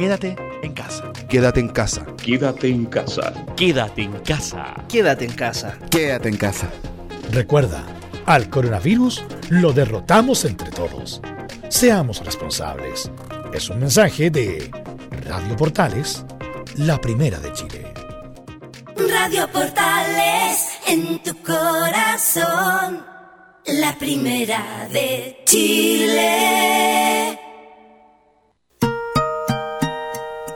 [0.00, 1.12] Quédate en casa.
[1.28, 2.06] Quédate en casa.
[2.16, 3.34] Quédate en casa.
[3.54, 4.74] Quédate en casa.
[4.88, 5.78] Quédate en casa.
[5.90, 6.70] Quédate en casa.
[7.32, 7.84] Recuerda,
[8.24, 11.20] al coronavirus lo derrotamos entre todos.
[11.68, 13.10] Seamos responsables.
[13.52, 14.70] Es un mensaje de
[15.26, 16.24] Radio Portales,
[16.76, 17.92] la primera de Chile.
[18.96, 23.04] Radio Portales en tu corazón,
[23.66, 27.49] la primera de Chile.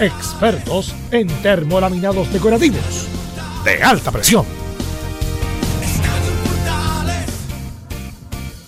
[0.00, 3.08] expertos en termolaminados decorativos
[3.64, 4.46] de alta presión.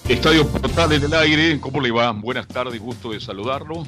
[0.08, 2.10] Estadio Portales del Aire, ¿cómo le va?
[2.10, 3.86] Buenas tardes, gusto de saludarlo.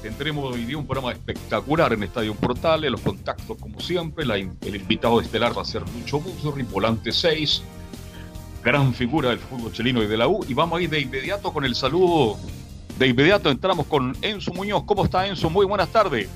[0.00, 5.20] Tendremos hoy día un programa espectacular en Estadio Portales, los contactos como siempre, el invitado
[5.20, 7.62] estelar va a ser Lucho Buzo, volante 6,
[8.62, 11.52] gran figura del fútbol chileno y de la U, y vamos a ir de inmediato
[11.52, 12.38] con el saludo,
[12.98, 14.84] de inmediato entramos con Enzo Muñoz.
[14.84, 15.50] ¿Cómo está Enzo?
[15.50, 16.28] Muy buenas tardes.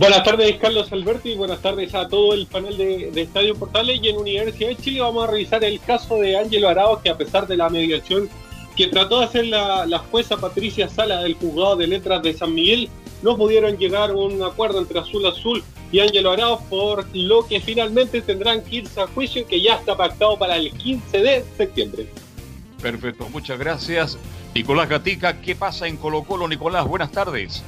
[0.00, 4.00] Buenas tardes, Carlos Alberti, y buenas tardes a todo el panel de, Estadio Portales.
[4.02, 7.18] Y en Universidad de Chile vamos a revisar el caso de Ángelo Arao, que a
[7.18, 8.30] pesar de la mediación
[8.74, 12.88] quien trató de hacer la, jueza Patricia Sala del juzgado de letras de San Miguel,
[13.20, 15.62] no pudieron llegar a un acuerdo entre Azul Azul
[15.92, 19.98] y Ángelo Arauz, por lo que finalmente tendrán que irse a juicio que ya está
[19.98, 22.06] pactado para el 15 de septiembre.
[22.80, 24.16] Perfecto, muchas gracias.
[24.54, 26.48] Nicolás Gatica, ¿qué pasa en Colo Colo?
[26.48, 27.62] Nicolás, buenas tardes.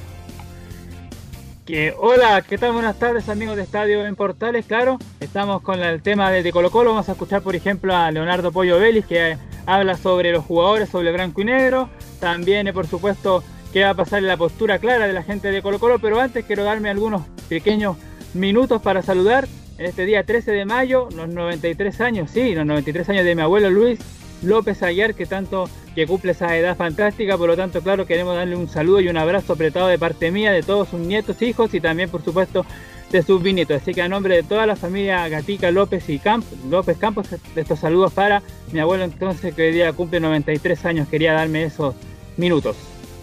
[1.65, 2.73] Que, hola, ¿qué tal?
[2.73, 6.69] Buenas tardes amigos de Estadio en Portales, claro, estamos con el tema de, de Colo
[6.69, 10.89] Colo, vamos a escuchar por ejemplo a Leonardo Pollo Vélez que habla sobre los jugadores,
[10.89, 11.89] sobre blanco y negro,
[12.19, 15.51] también eh, por supuesto qué va a pasar en la postura clara de la gente
[15.51, 17.95] de Colo Colo, pero antes quiero darme algunos pequeños
[18.33, 19.47] minutos para saludar.
[19.77, 23.41] En este día 13 de mayo, los 93 años, sí, los 93 años de mi
[23.41, 23.99] abuelo Luis
[24.43, 28.55] López Aguiar, que tanto que cumple esa edad fantástica, por lo tanto, claro, queremos darle
[28.55, 31.79] un saludo y un abrazo apretado de parte mía, de todos sus nietos, hijos y
[31.79, 32.65] también, por supuesto,
[33.11, 33.81] de sus bisnietos.
[33.81, 37.79] Así que a nombre de toda la familia Gatica López y Camp, López Campos, estos
[37.79, 38.41] saludos para
[38.71, 41.95] mi abuelo entonces, que hoy día cumple 93 años, quería darme esos
[42.37, 42.75] minutos.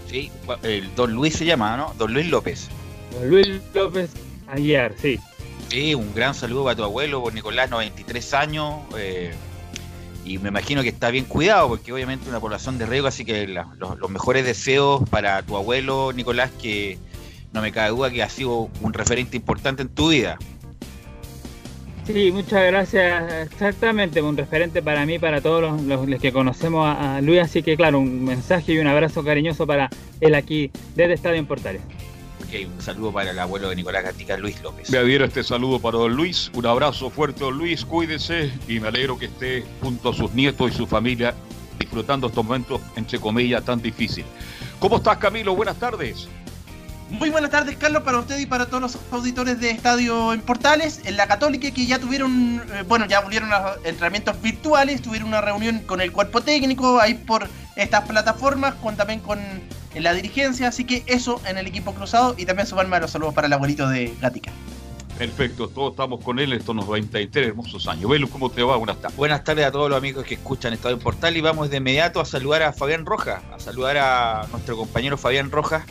[0.09, 0.31] Sí,
[0.63, 1.95] el Don Luis se llama, ¿no?
[1.99, 2.69] Don Luis López.
[3.13, 4.11] Don Luis López
[4.49, 5.19] Aguiar, sí.
[5.69, 8.81] Sí, un gran saludo para tu abuelo, por Nicolás, 93 años.
[8.97, 9.33] Eh,
[10.31, 13.49] y me imagino que está bien cuidado, porque obviamente una población de riesgo, así que
[13.49, 16.99] los, mejores deseos para tu abuelo, Nicolás, que
[17.53, 20.39] no me cabe duda que ha sido un referente importante en tu vida.
[22.07, 23.33] Sí, muchas gracias.
[23.53, 27.41] Exactamente, un referente para mí, para todos los que conocemos a, a, Luis.
[27.41, 29.91] Así que, claro, un mensaje y un abrazo cariñoso para
[30.21, 31.83] él aquí desde Estadio en Portales.
[32.53, 34.91] Un saludo para el abuelo de Nicolás Gatica, Luis López.
[34.91, 36.51] Me adhiero este saludo para don Luis.
[36.55, 37.85] Un abrazo fuerte, don Luis.
[37.85, 41.33] Cuídese y me alegro que esté junto a sus nietos y su familia
[41.79, 44.29] disfrutando estos momentos, entre comillas, tan difíciles.
[44.81, 45.55] ¿Cómo estás, Camilo?
[45.55, 46.27] Buenas tardes.
[47.09, 51.03] Muy buenas tardes, Carlos, para usted y para todos los auditores de Estadio en Portales.
[51.05, 55.41] En la Católica, que ya tuvieron, eh, bueno, ya volvieron a entrenamientos virtuales, tuvieron una
[55.41, 59.41] reunión con el cuerpo técnico ahí por estas plataformas, con, también con
[59.95, 60.69] en la dirigencia.
[60.69, 63.53] Así que eso en el equipo cruzado y también sumarme a los saludos para el
[63.53, 64.53] abuelito de Gatica.
[65.19, 68.09] Perfecto, todos estamos con él estos 93 hermosos años.
[68.09, 68.77] Velo, ¿cómo te va?
[68.77, 69.19] Buenas tardes.
[69.19, 72.21] Buenas tardes a todos los amigos que escuchan Estadio en Portal y vamos de inmediato
[72.21, 75.85] a saludar a Fabián Rojas, a saludar a nuestro compañero Fabián Rojas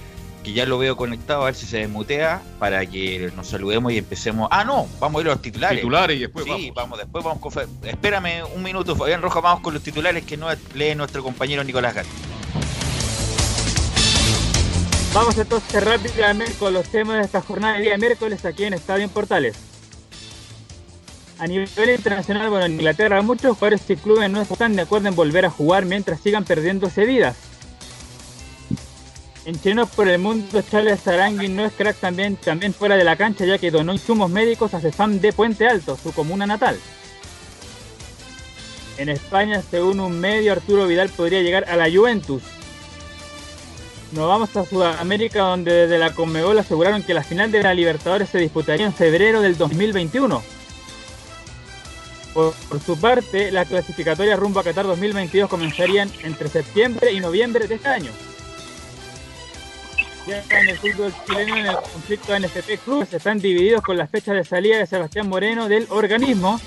[0.44, 3.98] que ya lo veo conectado, a ver si se desmutea, para que nos saludemos y
[3.98, 4.48] empecemos.
[4.52, 5.80] Ah, no, vamos a ir a los titulares.
[5.80, 6.74] Titulares y después sí, vamos.
[6.76, 7.00] vamos.
[7.00, 7.88] después vamos con.
[7.88, 11.94] Espérame un minuto, Fabián Rojas, vamos con los titulares que nos lee nuestro compañero Nicolás
[11.94, 12.39] Gatti.
[15.14, 19.06] Vamos entonces rápidamente con los temas de esta jornada de día miércoles aquí en Estadio
[19.06, 19.56] en Portales.
[21.40, 25.16] A nivel internacional, bueno, en Inglaterra muchos jugadores y clubes no están de acuerdo en
[25.16, 27.38] volver a jugar mientras sigan perdiendo vidas.
[29.46, 33.16] En Chinos por el mundo, Charles Arangui no es crack también, también fuera de la
[33.16, 36.78] cancha, ya que donó insumos médicos a Cefam de Puente Alto, su comuna natal.
[38.98, 42.44] En España, según un medio, Arturo Vidal podría llegar a la Juventus.
[44.12, 48.30] Nos vamos a Sudamérica, donde desde la Conmebol aseguraron que la final de la Libertadores
[48.30, 50.42] se disputaría en febrero del 2021.
[52.34, 52.54] Por,
[52.86, 57.88] su parte, las clasificatorias rumbo a Qatar 2022 comenzarían entre septiembre y noviembre de este
[57.88, 58.12] año
[60.30, 64.36] ya en el fútbol chileno en el conflicto NFP Clubes están divididos con las fechas
[64.36, 66.60] de salida de Sebastián Moreno del organismo.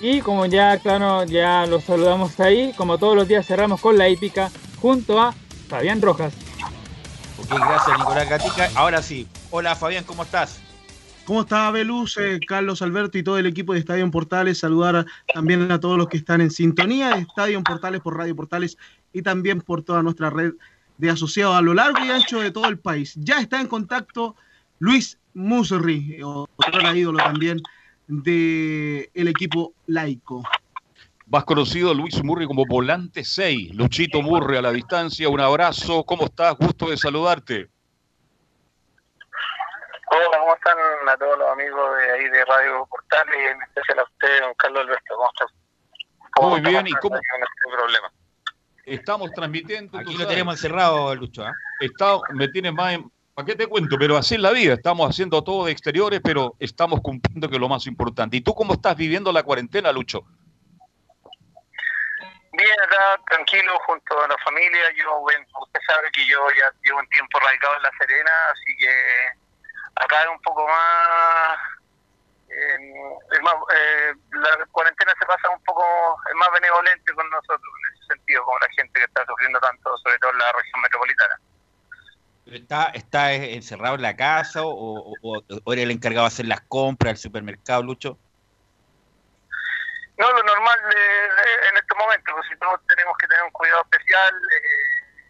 [0.00, 4.08] Y como ya claro, ya los saludamos ahí, como todos los días cerramos con la
[4.08, 5.34] hípica junto a
[5.70, 6.34] Fabián Rojas.
[7.38, 8.70] Ok, gracias Nicolás Gatica.
[8.74, 10.60] Ahora sí, hola Fabián, ¿cómo estás?
[11.24, 14.58] ¿Cómo está Belus, eh, Carlos Alberto y todo el equipo de Estadio en Portales?
[14.58, 18.34] Saludar también a todos los que están en sintonía de Estadio en Portales por Radio
[18.34, 18.76] Portales
[19.12, 20.54] y también por toda nuestra red
[20.98, 23.14] de asociados a lo largo y ancho de todo el país.
[23.16, 24.34] Ya está en contacto
[24.80, 27.62] Luis Muserri, otro ídolo también
[28.08, 30.42] del el equipo laico.
[31.30, 33.74] Más conocido Luis Murri como Volante 6.
[33.74, 36.04] Luchito Murri a la distancia, un abrazo.
[36.04, 36.56] ¿Cómo estás?
[36.56, 37.68] Gusto de saludarte.
[40.12, 40.76] Hola, ¿cómo están
[41.08, 44.54] a todos los amigos de ahí de Radio Portal y en especial a usted, don
[44.54, 45.14] Carlos Alberto?
[45.16, 45.50] ¿Cómo estás?
[46.34, 47.16] ¿Cómo Muy bien, ¿y cómo?
[47.70, 48.10] Problema
[48.94, 49.98] estamos transmitiendo.
[49.98, 51.46] Aquí lo tenemos encerrado, Lucho.
[51.46, 51.52] ¿eh?
[51.80, 52.94] Está, me tiene más.
[52.94, 53.96] En, ¿Para qué te cuento?
[53.98, 54.74] Pero así es la vida.
[54.74, 58.36] Estamos haciendo todo de exteriores, pero estamos cumpliendo que es lo más importante.
[58.36, 60.24] ¿Y tú cómo estás viviendo la cuarentena, Lucho?
[62.52, 64.90] Bien, acá tranquilo junto a la familia.
[64.96, 68.76] Yo, bueno, usted sabe que yo ya llevo un tiempo radicado en La Serena, así
[68.78, 68.92] que
[69.96, 71.58] acá es un poco más
[72.50, 75.84] eh, más, eh, la cuarentena se pasa un poco,
[76.28, 79.96] es más benevolente con nosotros en ese sentido, como la gente que está sufriendo tanto,
[79.98, 81.40] sobre todo en la región metropolitana.
[82.46, 86.62] ¿Está, está encerrado en la casa o, o, o, era el encargado de hacer las
[86.62, 88.18] compras al supermercado, Lucho?
[90.20, 93.80] No, lo normal de, en estos momentos, pues si todos tenemos que tener un cuidado
[93.90, 95.24] especial, eh,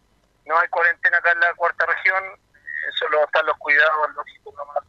[0.46, 4.82] no hay cuarentena acá en la cuarta región, eh, solo están los cuidados lógicos nomás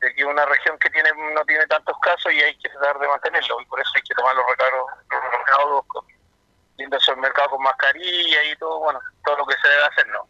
[0.00, 3.08] de, que una región que tiene no tiene tantos casos y hay que tratar de
[3.08, 6.06] mantenerlo, y por eso hay que tomar los recaudos, los recaudos con,
[6.76, 10.28] yendo al mercado con mascarilla y todo, bueno, todo lo que se debe hacer, ¿no?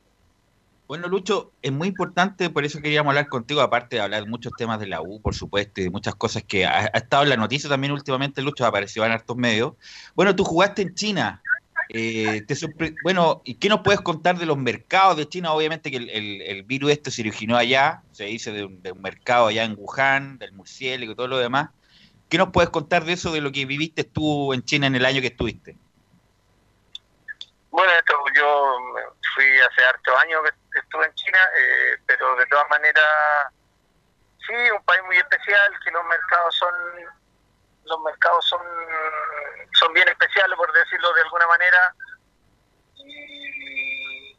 [0.91, 4.57] Bueno, Lucho, es muy importante, por eso queríamos hablar contigo, aparte de hablar de muchos
[4.57, 7.37] temas de la U, por supuesto, y de muchas cosas que ha, estado en la
[7.37, 9.75] noticia también últimamente, Lucho, ha aparecido en hartos medios.
[10.17, 11.45] Bueno, tú jugaste en China.
[11.89, 12.57] Eh, te
[13.03, 15.53] bueno, ¿y qué nos puedes contar de los mercados de China?
[15.53, 18.91] Obviamente que el, el- el virus este se originó allá, se dice de un, de
[18.91, 21.69] un mercado allá en Wuhan, del murciélago y todo lo demás.
[22.29, 25.05] ¿Qué nos puedes contar de eso, de lo que viviste tú en China en el
[25.05, 25.79] año que estuviste?
[27.71, 28.77] Bueno, esto, yo
[29.37, 33.05] fui hace hartos años que estuve en China, eh, pero de todas maneras,
[34.47, 36.75] sí, un país muy especial, que los mercados son
[37.85, 38.61] los mercados son
[39.75, 41.95] son bien especiales, por decirlo de alguna manera,
[42.97, 44.37] y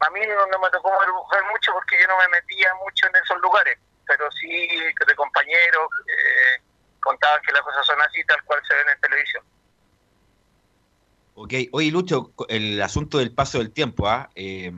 [0.00, 3.16] a mí no, no me tocó ver mucho porque yo no me metía mucho en
[3.16, 4.68] esos lugares, pero sí
[5.06, 6.62] de compañeros eh,
[7.00, 9.44] contaban que las cosas son así, tal cual se ven en televisión.
[11.34, 14.28] Ok, oye Lucho, el asunto del paso del tiempo, ¿ah?
[14.34, 14.72] Eh,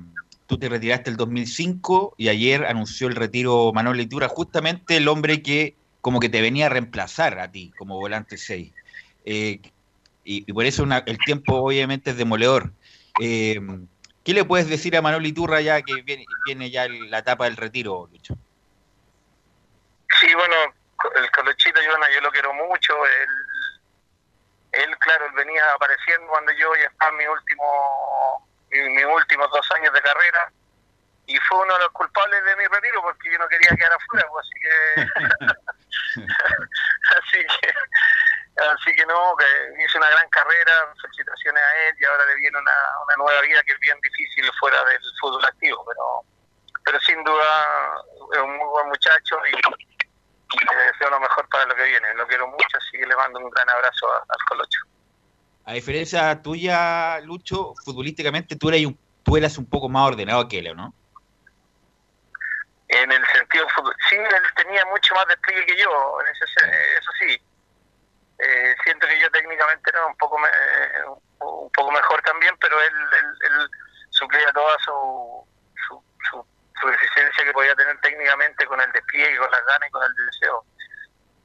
[0.50, 5.42] tú te retiraste el 2005 y ayer anunció el retiro Manuel Leitura, justamente el hombre
[5.42, 8.72] que como que te venía a reemplazar a ti como volante 6.
[9.26, 9.60] Eh,
[10.24, 12.72] y, por eso el tiempo obviamente es demoledor.
[13.20, 13.60] Eh,
[14.24, 17.56] ¿Qué le puedes decir a Manuel Iturra ya que viene, viene ya la etapa del
[17.56, 18.34] retiro, Lucho?
[20.18, 20.56] Sí, bueno,
[21.14, 22.92] el Colochito yo, yo lo quiero mucho.
[23.06, 29.04] Él, él, claro, él venía apareciendo cuando yo ya estaba en mi último, mi- mis
[29.04, 30.50] últimos dos años de carrera.
[31.26, 34.26] Y fue uno de los culpables de mi retiro porque yo no quería quedar afuera,
[34.30, 35.54] pues, así que...
[36.20, 37.74] así que
[38.60, 42.58] así que no, que hizo una gran carrera, felicitaciones a él y ahora le viene
[42.58, 42.72] una,
[43.06, 46.24] una nueva vida que es bien difícil fuera del fútbol activo, pero
[46.84, 47.96] pero sin duda
[48.32, 52.12] es un muy buen muchacho y, y le deseo lo mejor para lo que viene.
[52.14, 54.80] Lo quiero mucho, así que le mando un gran abrazo a- al Colocho.
[55.70, 60.58] A diferencia tuya, Lucho, futbolísticamente tú eras un, tú eras un poco más ordenado que
[60.58, 60.92] él, ¿o ¿no?
[62.88, 63.68] En el sentido
[64.08, 67.38] sí, él tenía mucho más despliegue que yo, en ese, se- eso sí.
[68.38, 70.48] Eh, siento que yo técnicamente era un poco me-
[71.38, 73.70] un poco mejor también, pero él, él, él
[74.10, 75.46] suplía toda su,
[75.86, 76.48] su, su,
[76.80, 80.26] su deficiencia que podía tener técnicamente con el despliegue, con las ganas y con el
[80.26, 80.66] deseo.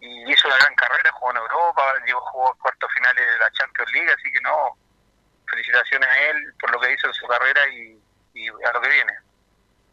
[0.05, 3.91] Y hizo una gran carrera, jugó en Europa, llegó, jugó cuartos finales de la Champions
[3.93, 4.77] League, así que no,
[5.47, 7.99] felicitaciones a él por lo que hizo en su carrera y,
[8.39, 9.13] y a lo que viene.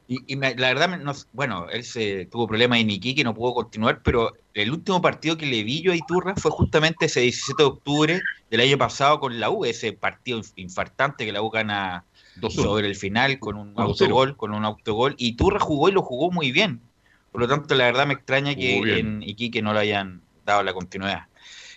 [0.09, 3.35] Y, y me- la verdad, me- no, bueno, él se tuvo problemas en Iquique, no
[3.35, 7.21] pudo continuar, pero el último partido que le vi yo a Iturra fue justamente ese
[7.21, 11.41] 17 de octubre del año pasado con la U, ese partido inf- infartante que la
[11.41, 12.05] U gana
[12.37, 12.51] 2-1.
[12.65, 13.81] sobre el final con un 1-0.
[13.83, 16.83] autogol, con un autogol, y Iturra jugó y lo jugó muy bien.
[17.33, 20.75] Por lo tanto, la verdad me extraña que en Iquique no le hayan dado la
[20.75, 21.23] continuidad.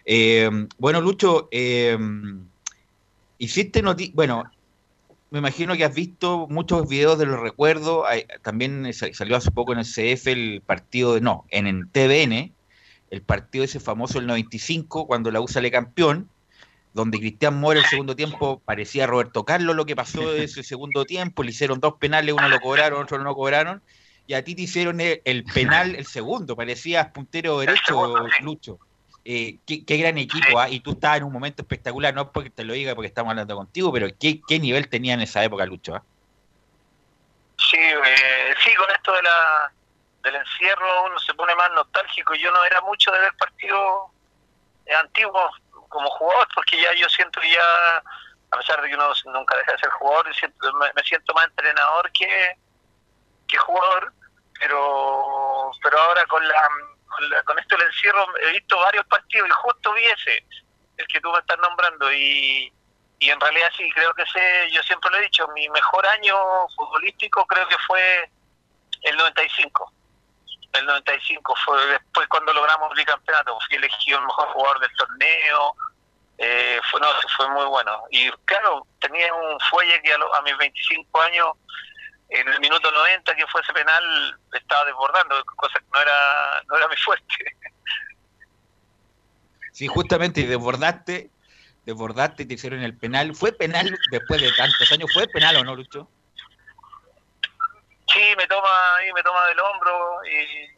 [0.06, 1.98] Eh, bueno, Lucho, eh,
[3.38, 4.44] hiciste noti bueno,
[5.30, 8.06] me imagino que has visto muchos videos de los recuerdos.
[8.08, 11.90] Hay- también sa- salió hace poco en el CF el partido de, no, en el
[11.92, 12.54] TVN,
[13.10, 16.30] el partido ese famoso del 95, cuando la U sale campeón,
[16.94, 21.44] donde Cristian Mora el segundo tiempo parecía Roberto Carlos lo que pasó ese segundo tiempo,
[21.44, 23.84] le hicieron dos penales, uno lo cobraron, otro no lo cobraron,
[24.28, 28.80] y a ti te hicieron el, el penal, el segundo, parecías puntero derecho, Lucho.
[29.28, 30.70] Eh, qué, qué gran equipo, ¿ah?
[30.70, 33.56] y tú estabas en un momento espectacular, no porque te lo diga porque estamos hablando
[33.56, 35.96] contigo, pero qué, qué nivel tenía en esa época, Lucho.
[35.96, 36.04] ¿ah?
[37.58, 39.72] Sí, eh, sí, con esto de la,
[40.24, 42.36] del encierro uno se pone más nostálgico.
[42.36, 44.12] Yo no era mucho de ver partidos
[44.86, 45.52] eh, antiguos
[45.90, 49.72] como jugador, porque ya yo siento que ya, a pesar de que uno nunca deja
[49.72, 52.58] de ser jugador, me siento más entrenador que,
[53.48, 54.14] que jugador,
[54.60, 56.70] pero pero ahora con la,
[57.08, 60.46] con la- con esto del encierro he visto varios partidos y justo vi ese,
[60.98, 62.72] el que tú me estás nombrando y
[63.20, 66.36] y en realidad sí, creo que sé, yo siempre lo he dicho, mi mejor año
[66.76, 68.30] futbolístico creo que fue
[69.04, 69.92] el 95.
[70.74, 75.76] El 95 fue después cuando logramos el bicampeonato, fui elegido el mejor jugador del torneo,
[76.38, 78.04] eh, fue no, fue muy bueno.
[78.12, 81.48] Y claro, tenía un fuelle que a, lo- a mis 25 años,
[82.30, 86.78] en el minuto 90 que fue ese penal, estaba desbordando, cosa que no era, no
[86.78, 87.36] era mi fuerte.
[89.72, 91.32] Sí, justamente, y desbordaste,
[91.84, 93.36] desbordaste, te hicieron el penal.
[93.36, 95.12] ¿Fue penal después de tantos años?
[95.14, 96.10] ¿Fue penal o no, Lucho?
[98.08, 100.70] Sí, me toma ahí, me toma del hombro y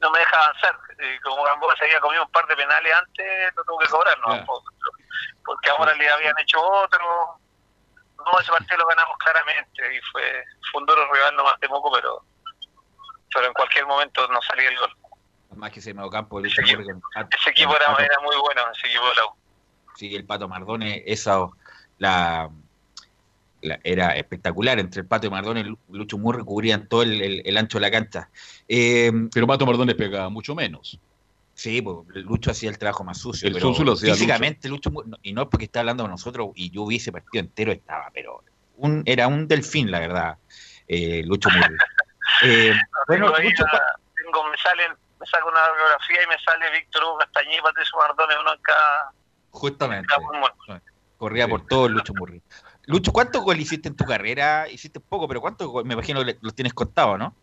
[0.00, 0.78] no me deja avanzar.
[0.98, 4.18] Eh, como Gamboa se había comido un par de penales antes, lo tuvo que cobrar,
[4.18, 4.44] ¿no?
[5.44, 7.40] Porque ahora le habían hecho otro.
[8.24, 10.22] No, ese partido lo ganamos claramente y fue,
[10.70, 12.24] fue un duro rival, no más de poco, pero,
[13.34, 14.96] pero en cualquier momento nos salía el gol.
[15.56, 15.92] Más que ese
[16.28, 16.90] con el Ese equipo con
[18.00, 19.30] el era, muy bueno, ese equipo de la U.
[19.96, 21.46] Sí, el Pato Mardone, esa
[21.98, 22.48] la,
[23.60, 24.78] la- era espectacular.
[24.78, 27.82] Entre el Pato y Mardone Lu- Lucho Murri cubrían todo el, el- el ancho de
[27.82, 28.30] la cancha.
[28.66, 30.98] Eh, Pero Pato Mardones pegaba mucho menos.
[31.54, 33.48] Sí, pues, Lucho hacía el trabajo más sucio.
[33.48, 34.90] El pero sucio lo hacía Físicamente, Lucho,
[35.22, 38.10] y no es porque está hablando con nosotros, y yo vi ese partido entero, estaba,
[38.12, 38.42] pero
[38.76, 40.38] un, era un delfín, la verdad,
[40.86, 41.76] eh, Lucho Murri.
[42.44, 42.72] Eh,
[43.06, 43.82] bueno, tengo, ahí Lucho, una-
[44.16, 47.98] tengo- me salen, me saco una biografía y me sale Víctor Hugo Castañé y Patricio
[47.98, 49.12] Mardones, uno en cada,
[49.50, 50.08] justamente.
[50.66, 50.82] cada.
[51.16, 52.42] Corría por todo Lucho Murri.
[52.86, 54.68] Lucho, ¿cuántos goles hiciste en tu carrera?
[54.68, 55.86] Hiciste poco, pero ¿cuántos goles?
[55.86, 57.36] Me imagino que los tienes contados, ¿no?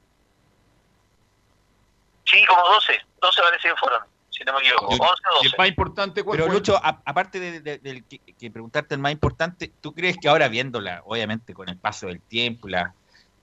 [2.29, 4.85] Sí, como 12, 12 parece que fueron, si no me equivoco.
[4.87, 5.07] 11 o
[5.43, 5.57] Y el 12.
[5.57, 6.55] más importante, ¿cuál Pero fue?
[6.55, 10.29] Lucho, a- aparte de, de- del que, que preguntarte el más importante, ¿tú crees que
[10.29, 12.93] ahora viéndola, obviamente con el paso del tiempo, la,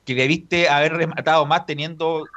[0.05, 2.29] que debiste haber rematado más teniendo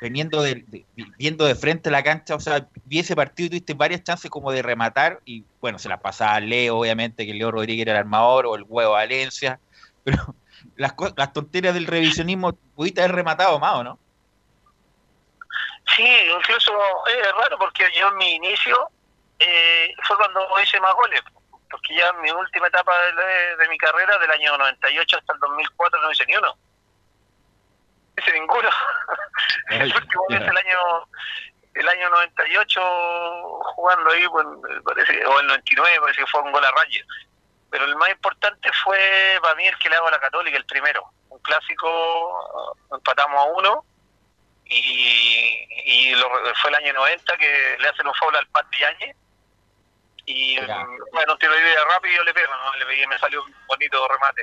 [0.00, 3.74] teniendo de, de- viendo de frente la cancha, o sea, vi ese partido y tuviste
[3.74, 7.50] varias chances como de rematar y bueno, se las pasaba a Leo, obviamente que Leo
[7.50, 9.60] Rodríguez era el armador o el huevo Valencia,
[10.04, 10.18] pero
[10.76, 14.00] las, las tonterías del revisionismo pudiste haber rematado más, ¿o no?
[15.98, 16.72] Sí, incluso
[17.08, 18.88] es raro porque yo en mi inicio
[19.40, 21.20] eh, fue cuando hice más goles,
[21.68, 25.40] porque ya en mi última etapa de, de- mi carrera, del año 98 hasta el
[25.40, 26.54] 2004, no hice ni uno.
[28.16, 28.68] No hice ninguno.
[29.70, 30.78] el último es el año
[31.74, 32.80] el año 98
[33.74, 34.46] jugando ahí, pues,
[34.84, 37.08] parece, o el 99, parece que fue un gol a Rangers.
[37.70, 40.64] Pero el más importante fue para mí el que le hago a la Católica, el
[40.64, 41.04] primero.
[41.28, 43.84] Un clásico, empatamos a uno
[44.68, 46.28] y, y lo-
[46.60, 49.16] fue el año 90 que le hacen un foul al Pat Yañez
[50.26, 50.56] y
[51.12, 52.78] bueno, un tiro de vida rápido y yo le pego, ¿no?
[52.78, 54.42] le pegué y me salió un bonito remate.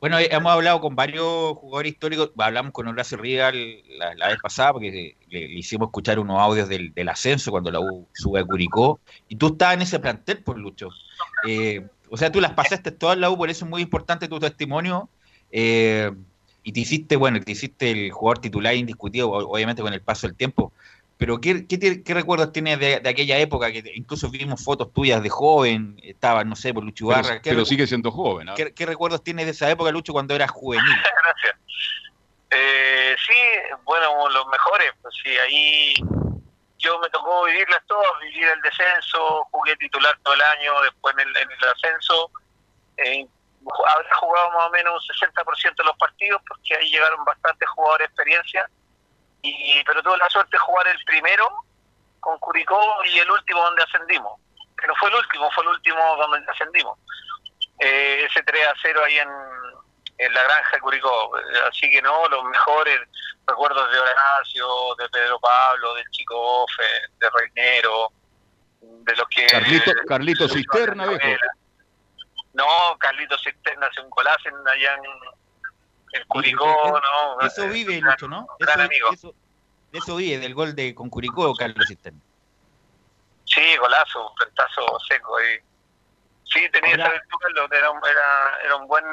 [0.00, 4.38] Bueno, eh, hemos hablado con varios jugadores históricos, hablamos con Horacio Rival la, la vez
[4.42, 8.40] pasada porque le, le hicimos escuchar unos audios del, del ascenso cuando la U sube
[8.40, 10.88] a Curicó, y tú estabas en ese plantel, por Lucho.
[11.46, 14.28] Eh, o sea, tú las pasaste todas en la U, por eso es muy importante
[14.28, 15.10] tu testimonio,
[15.50, 16.10] eh,
[16.66, 20.36] y te hiciste, bueno, te hiciste el jugador titular indiscutido, obviamente con el paso del
[20.36, 20.72] tiempo,
[21.16, 23.70] pero ¿qué, qué, te- qué recuerdos tienes de, de aquella época?
[23.70, 27.40] que Incluso vimos fotos tuyas de joven, estabas, no sé, por Lucho Pero.
[27.40, 28.48] ¿Qué pero sigue siendo joven.
[28.48, 28.54] ¿ah?
[28.56, 30.84] ¿Qué, qué recuerdos tienes de esa época, Lucho, cuando eras juvenil?
[31.24, 31.54] Gracias.
[32.50, 35.94] Eh, sí, bueno, los mejores, pues sí, ahí
[36.78, 41.28] yo me tocó vivirlas todas, vivir el descenso, jugué titular todo el año, después en
[41.28, 42.30] el, en el ascenso,
[42.96, 43.26] eh,
[43.88, 48.08] habré jugado más o menos un 60% de los partidos, porque ahí llegaron bastantes jugadores
[48.08, 48.70] de experiencia,
[49.42, 51.48] y, pero tuve la suerte de jugar el primero
[52.20, 54.40] con Curicó y el último donde ascendimos,
[54.76, 56.98] que no fue el último, fue el último donde ascendimos.
[57.78, 59.28] Eh, ese 3 a 0 ahí en,
[60.18, 61.32] en la granja de Curicó.
[61.68, 63.00] Así que no, los mejores
[63.46, 64.66] recuerdos de Horacio,
[64.98, 66.82] de Pedro Pablo, del Chico Bofe,
[67.18, 68.10] de Reinero,
[68.80, 69.46] de los que...
[69.46, 71.26] Carlito, Carlito Cisterna, viejo.
[72.56, 76.64] No, Carlito Cisterna hace un golazo en- allá en, en Curicó,
[77.00, 77.46] ¿no?
[77.46, 78.46] Eso Eh, vive, gran- Lucho, ¿no?
[78.58, 79.12] gran Eso, amigo.
[79.12, 79.34] eso-
[79.92, 82.18] de eso vive, del gol de con Curicó, Carlos Cisterna.
[83.44, 85.40] Sí, golazo, un frentazo seco.
[85.40, 85.60] Y...
[86.52, 89.04] Sí, tenía esa virtud, Carlos, era, un- era, era un buen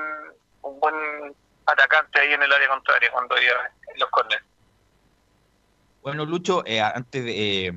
[0.61, 0.95] un buen
[1.65, 4.43] atacante ahí en el área contraria cuando iba en los corners.
[6.01, 7.73] Bueno, Lucho, eh, antes de eh,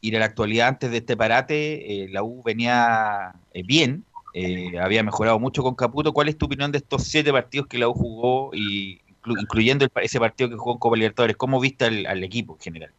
[0.00, 4.04] ir a la actualidad, antes de este parate, eh, la U venía eh, bien,
[4.38, 6.12] eh, había mejorado mucho con Caputo.
[6.12, 9.84] ¿Cuál es tu opinión de estos siete partidos que la U jugó, y inclu- incluyendo
[9.84, 11.36] el ese partido que jugó en Copa Libertadores?
[11.36, 12.92] ¿Cómo viste al, equipo en general?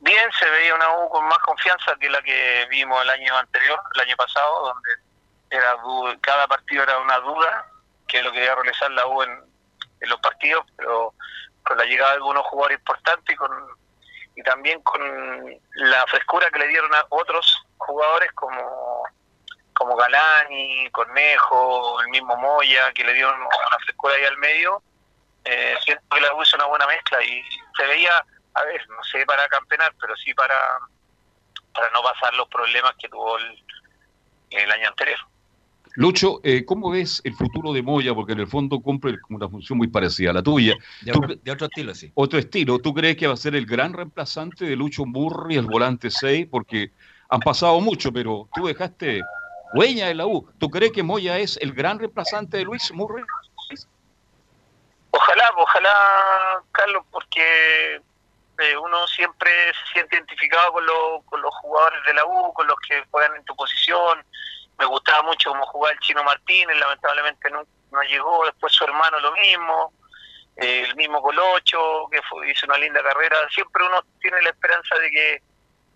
[0.00, 3.78] Bien, se veía una U con más confianza que la que vimos el año anterior,
[3.94, 4.90] el año pasado, donde
[5.50, 5.76] era
[6.20, 7.66] cada partido era una duda,
[8.08, 9.30] que es lo que iba a realizar la U en,
[10.00, 11.14] en los partidos, pero
[11.62, 13.50] con la llegada de algunos jugadores importantes y, con,
[14.34, 15.00] y también con
[15.74, 18.60] la frescura que le dieron a otros jugadores como,
[19.82, 24.80] como Galani, Cornejo, el mismo Moya, que le dieron una frescura ahí al medio,
[25.44, 27.42] eh, siento que la U hizo una buena mezcla y
[27.76, 28.16] se veía,
[28.54, 30.54] a ver, no sé para campeonar, pero sí para,
[31.74, 33.64] para no pasar los problemas que tuvo el,
[34.50, 35.18] el año anterior.
[35.96, 38.14] Lucho, eh, ¿cómo ves el futuro de Moya?
[38.14, 40.74] Porque en el fondo cumple una función muy parecida a la tuya.
[41.02, 42.10] De ¿Tú- otro, de otro estilo, sí.
[42.14, 42.78] otro estilo.
[42.78, 46.46] ¿Tú crees que va a ser el gran reemplazante de Lucho Murri, el volante 6?
[46.50, 46.92] Porque
[47.28, 49.20] han pasado mucho, pero tú dejaste
[49.74, 50.48] huella en la U.
[50.58, 53.22] ¿Tú crees que Moya es el gran reemplazante de Luis Murri?
[55.10, 58.00] Ojalá, ojalá, Carlos, porque
[58.58, 62.66] eh, uno siempre se siente identificado con, los con los jugadores de la U, con
[62.66, 64.24] los que juegan en tu posición.
[64.78, 67.64] Me gustaba mucho cómo jugaba el Chino Martínez, lamentablemente no,
[68.08, 69.92] llegó, después su hermano lo mismo,
[70.56, 73.36] eh, el mismo Colocho, que hizo una linda carrera.
[73.50, 75.42] Siempre uno tiene la esperanza de que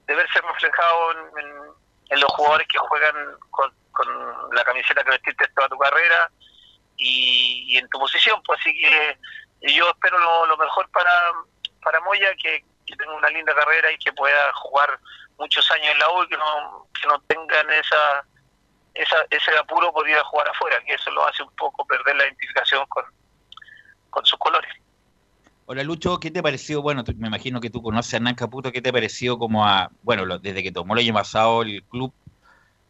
[0.06, 3.14] de verse reflejado en, en, los jugadores que juegan
[3.50, 6.30] con, con la camiseta que vestiste toda tu carrera
[6.96, 9.18] y, en tu posición, pues así que
[9.74, 11.32] yo espero lo, mejor para,
[11.82, 14.98] para Moya, que, tenga una linda carrera y que pueda jugar
[15.38, 18.24] muchos años en la U y que no, que no tengan esa,
[18.94, 22.14] esa, ese apuro por ir a jugar afuera, que eso lo hace un poco perder
[22.14, 23.04] la identificación con,
[24.10, 24.72] con sus colores.
[25.68, 26.80] Hola Lucho, ¿qué te pareció?
[26.80, 30.38] Bueno, me imagino que tú conoces a Hernán Caputo, ¿qué te pareció como a, bueno,
[30.38, 32.14] desde que tomó el año pasado el club,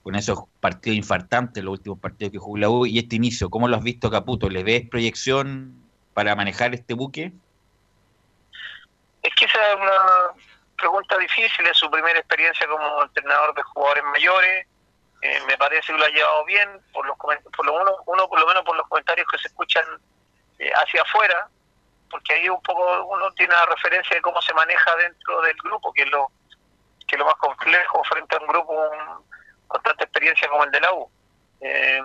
[0.02, 3.66] con esos partidos infartantes, los últimos partidos que jugó la U, y este inicio, ¿cómo
[3.66, 4.50] lo has visto Caputo?
[4.50, 5.74] ¿Le ves proyección
[6.12, 7.32] para manejar este buque?
[9.22, 10.42] Es que esa es una
[10.76, 14.66] pregunta difícil, es su primera experiencia como entrenador de jugadores mayores,
[15.22, 18.64] eh, me parece que lo ha llevado bien, por los por lo por lo menos
[18.66, 19.84] por los comentarios que se escuchan
[20.58, 21.48] eh, hacia afuera,
[22.10, 25.92] porque ahí un poco uno tiene una referencia de cómo se maneja dentro del grupo,
[25.92, 26.30] que es lo
[27.06, 28.90] que es lo más complejo frente a un grupo
[29.68, 31.10] con tanta experiencia como el de la U.
[31.60, 32.02] Eh,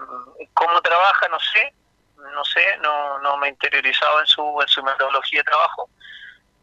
[0.53, 1.27] ¿Cómo trabaja?
[1.27, 1.73] No sé,
[2.17, 5.89] no sé, no, no me he interiorizado en su, en su metodología de trabajo,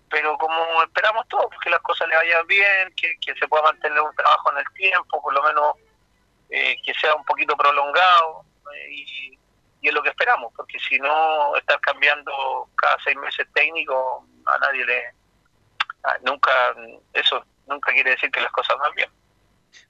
[0.08, 4.14] pero como esperamos todos, que las cosas le vayan bien, que, se pueda mantener un
[4.14, 5.76] trabajo en el tiempo, por lo menos
[6.50, 9.37] eh, que sea un poquito prolongado, eh, y,
[9.88, 14.84] es lo que esperamos, porque si no, estar cambiando cada seis meses técnico, a nadie
[14.84, 15.02] le...
[16.24, 16.50] nunca,
[17.12, 19.08] eso nunca quiere decir que las cosas van bien.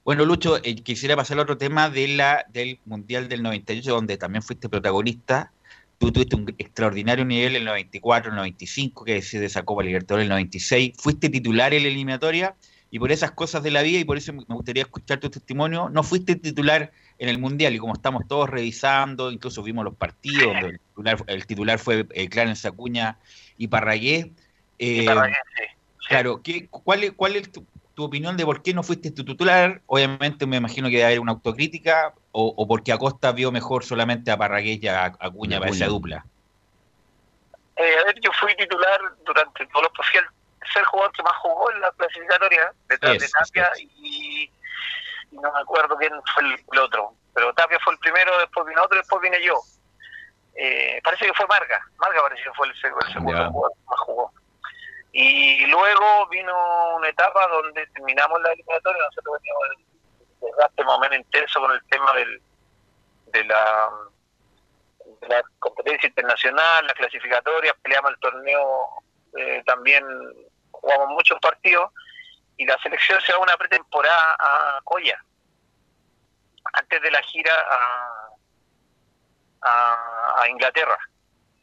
[0.03, 4.17] Bueno, Lucho, eh, quisiera pasar al otro tema de la, del Mundial del 98, donde
[4.17, 5.51] también fuiste protagonista.
[5.97, 10.23] Tú tuviste un extraordinario nivel en el 94, el 95, que de esa Copa Libertadores
[10.23, 10.93] el 96.
[10.97, 12.55] Fuiste titular en la eliminatoria
[12.91, 15.89] y por esas cosas de la vida y por eso me gustaría escuchar tu testimonio,
[15.89, 20.55] no fuiste titular en el Mundial y como estamos todos revisando, incluso vimos los partidos,
[21.27, 23.17] el titular, fue eh, Clarence Acuña
[23.57, 24.31] y Parragué.
[24.79, 25.05] Eh,
[26.07, 27.63] Claro, ¿qué, cuál, ¿cuál es tu,
[27.99, 29.81] tu opinión de por qué no fuiste tu titular.
[29.85, 34.37] Obviamente me imagino que debe haber una autocrítica o, porque Acosta vio mejor solamente a
[34.37, 36.23] Parragués y a Acuña para esa dupla.
[37.75, 40.25] Eh, a ver, yo fui titular durante todos los fui el
[40.71, 44.49] ser jugador que más jugó en la clasificatoria, detrás de Tapia y,
[45.31, 48.97] no me acuerdo quién fue el, otro, pero Tapia fue el primero, después vino otro,
[48.97, 49.59] después vine yo.
[50.55, 54.31] Eh, parece que fue Marga, Marga parece que fue el, segundo jugador que más jugó.
[55.11, 59.89] Y luego vino una etapa donde terminamos la eliminatoria, nosotros veníamos el
[60.41, 62.41] desgaste más o menos intenso con el tema del,
[63.33, 63.89] de, la,
[65.21, 68.87] de la competencia internacional, las clasificatorias, peleamos el torneo,
[69.37, 70.05] eh, también
[70.71, 71.91] jugamos muchos partidos
[72.59, 75.17] y la selección se va una pretemporada a Coya,
[76.73, 77.53] antes de la gira
[79.61, 80.97] a, a Inglaterra.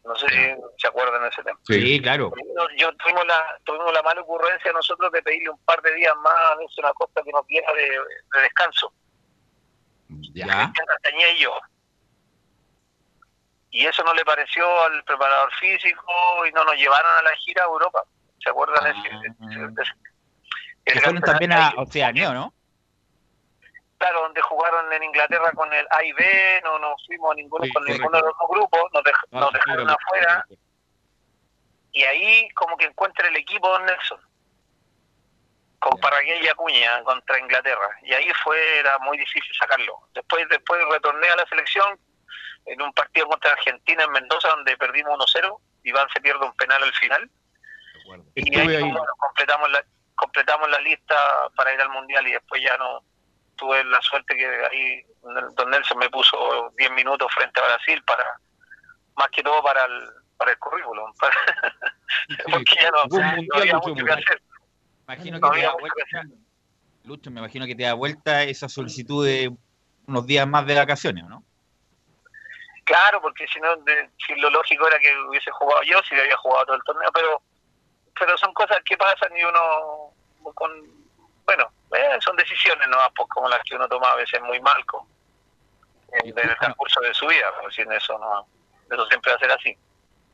[0.04, 1.58] No sé si se acuerdan de ese tema.
[1.64, 2.32] Sí, claro.
[2.78, 6.32] Yo tuvimos la, tuvimos la mala ocurrencia nosotros de pedirle un par de días más
[6.32, 8.00] a una Costa que nos diera de,
[8.40, 8.92] descanso.
[10.32, 10.72] Ya.
[11.18, 11.60] Y yo.
[13.70, 17.64] Y eso no le pareció al preparador físico y no nos llevaron a la gira
[17.64, 18.02] a Europa.
[18.38, 19.92] ¿Se acuerdan de ese?
[20.86, 22.52] Que fueron también a Oceanía, ¿no?
[23.98, 27.64] claro, donde jugaron en Inglaterra con el A y B, no nos fuimos a ninguno
[27.72, 30.46] con ninguno de los dos grupos, nos, nos dejaron afuera.
[31.92, 34.20] Y ahí como que encuentra el equipo Don Nelson,
[35.78, 37.88] con Parragué y Acuña contra Inglaterra.
[38.02, 40.00] Y ahí fue, era muy difícil sacarlo.
[40.14, 41.98] Después, después retorné a la selección
[42.66, 45.58] en un partido contra Argentina en Mendoza, donde perdimos 1-0.
[45.84, 47.30] Iván se pierde un penal al final.
[48.34, 49.84] Y ahí, completamos la
[50.16, 51.14] completamos la lista
[51.54, 53.02] para ir al mundial y después ya no
[53.56, 55.04] tuve la suerte que ahí
[55.54, 58.24] Don Nelson me puso 10 minutos frente a Brasil para
[59.16, 61.12] más que todo para el, para el currículum.
[62.50, 62.98] Porque ya no,
[63.54, 64.42] había mucho que hacer.
[65.08, 66.22] Imagino que te da vuelta,
[67.04, 69.52] Lucho, me imagino que te da vuelta esa solicitud de
[70.06, 71.44] unos días más de vacaciones, ¿no?
[72.84, 73.68] Claro, porque si no,
[74.24, 77.42] si lo lógico era que hubiese jugado yo, si había jugado todo el torneo, pero
[78.18, 80.12] pero son cosas que pasan y uno
[80.54, 80.70] con
[81.46, 84.84] bueno, eh, son decisiones no pues, como las que uno toma a veces muy mal
[84.84, 85.02] con,
[86.12, 88.46] en, el transcurso de su vida, pero sin eso no,
[88.92, 89.76] eso siempre va a ser así.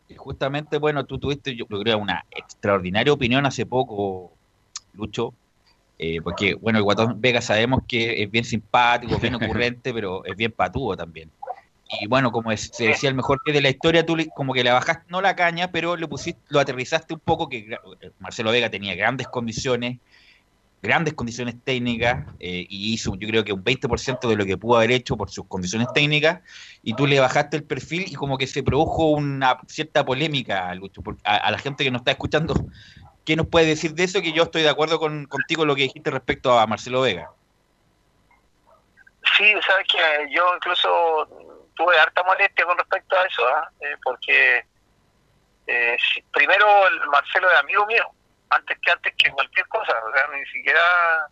[0.08, 4.32] Y justamente, bueno, tú tuviste, yo creo, una extraordinaria opinión hace poco,
[4.94, 5.34] Lucho,
[5.98, 10.36] eh, porque, bueno, el Guatón Vega sabemos que es bien simpático, bien ocurrente, pero es
[10.36, 11.30] bien patudo también.
[12.00, 15.04] Y bueno, como se decía el mejor de la historia, tú como que le bajaste,
[15.08, 17.76] no la caña, pero le pusiste, lo aterrizaste un poco, que
[18.18, 19.98] Marcelo Vega tenía grandes condiciones,
[20.80, 24.78] grandes condiciones técnicas, eh, y hizo yo creo que un 20% de lo que pudo
[24.78, 26.40] haber hecho por sus condiciones técnicas,
[26.82, 30.70] y tú le bajaste el perfil y como que se produjo una cierta polémica,
[31.24, 32.54] a la gente que nos está escuchando.
[33.24, 34.20] ¿Qué nos puede decir de eso?
[34.20, 37.30] Que yo estoy de acuerdo con, contigo en lo que dijiste respecto a Marcelo Vega.
[39.36, 41.28] Sí, sabes que yo incluso
[41.74, 43.70] tuve harta molestia con respecto a eso, ¿ah?
[43.80, 44.64] Eh, porque
[45.66, 45.96] eh,
[46.32, 48.06] primero el Marcelo es amigo mío,
[48.50, 49.94] antes que antes que cualquier cosa,
[50.32, 51.28] ni siquiera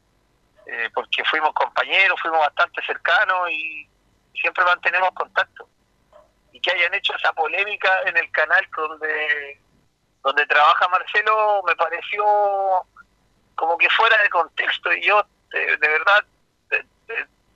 [0.66, 3.88] eh, porque fuimos compañeros, fuimos bastante cercanos y
[4.40, 5.68] siempre mantenemos contacto.
[6.52, 9.60] Y que hayan hecho esa polémica en el canal donde
[10.22, 12.22] donde trabaja Marcelo me pareció
[13.54, 16.24] como que fuera de contexto y yo de, de verdad
[16.68, 16.84] de-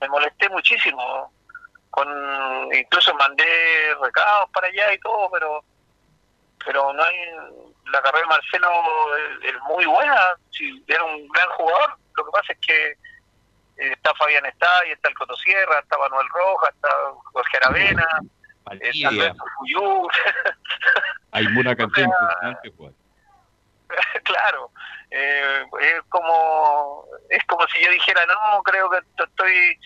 [0.01, 1.31] me molesté muchísimo
[1.95, 5.65] con incluso mandé recados para allá y todo pero
[6.65, 7.17] pero no hay
[7.93, 8.69] la carrera de Marcelo
[9.17, 10.35] es, es muy buena
[10.89, 12.91] era un gran jugador lo que pasa es que
[13.77, 16.89] eh, está Fabián está y está el Coto Sierra está Manuel Rojas está
[17.33, 18.07] Jorge Aravena
[18.81, 20.09] está Alberto Fuyú
[21.31, 22.95] Hay una cantidad impresionante, Juan.
[24.25, 24.73] claro
[25.13, 29.79] eh, es como es como si yo dijera no creo que estoy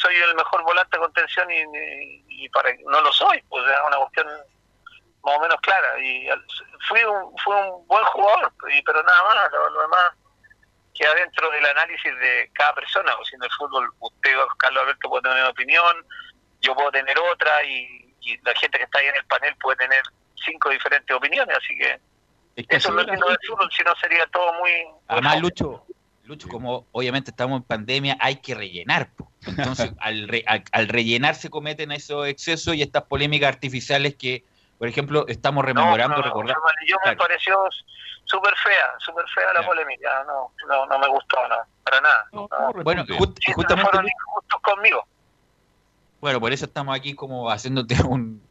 [0.00, 3.96] soy el mejor volante de contención y, y- para no lo soy pues es una
[3.98, 4.26] cuestión
[5.24, 6.28] más o menos clara y
[6.88, 10.12] fui un fui un buen jugador y- pero nada más lo, lo demás
[10.94, 15.08] queda dentro del análisis de cada persona o si en el fútbol usted Carlos Alberto
[15.08, 16.06] puede tener una opinión
[16.60, 19.76] yo puedo tener otra y, y la gente que está ahí en el panel puede
[19.78, 20.02] tener
[20.44, 22.00] cinco diferentes opiniones así que
[22.56, 24.72] Es que eso no es lo del fútbol, si no sería todo muy...
[25.08, 25.34] Además,
[25.76, 25.87] fome.
[26.28, 29.10] Lucho, como obviamente estamos en pandemia, hay que rellenar.
[29.16, 29.32] po.
[29.46, 34.44] Entonces, al, re- al, al rellenar se cometen esos excesos y estas polémicas artificiales que,
[34.78, 36.60] por ejemplo, estamos rememorando, No, no, recordando.
[36.86, 37.58] yo me pareció
[38.24, 42.26] súper fea, súper fea la polémica, no, no, no me gustó, no, para nada.
[42.32, 42.46] no.
[42.84, 45.06] Bueno, just- Sí, justamente, fueron injustos conmigo.
[46.20, 48.42] bueno, por eso estamos aquí como haciéndote un,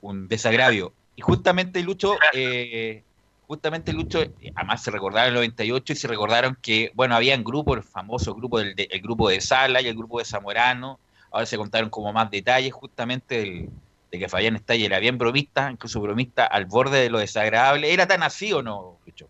[0.00, 0.92] un desagravio.
[1.16, 3.04] Y justamente, Lucho, eh,
[3.46, 7.78] justamente Lucho, eh, además se recordaron el 98 y se recordaron que, bueno, habían grupos,
[7.78, 11.46] el famoso grupo del de- el grupo de Sala y el grupo de Zamorano, ahora
[11.46, 13.68] se contaron como más detalles justamente del-
[14.10, 17.92] de que Fabián Estalle era bien bromista, incluso bromista al borde de lo desagradable.
[17.92, 19.28] ¿Era tan así o no, Lucho?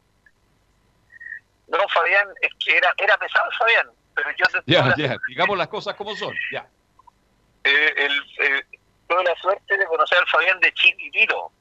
[1.67, 5.95] No, Fabián, es que era, era pesado Fabián, pero yo Ya, ya, digamos las cosas
[5.97, 6.69] como son, ya.
[7.65, 8.63] eh, el- eh,
[9.09, 11.53] tuve la suerte de conocer al Fabián de chiquitito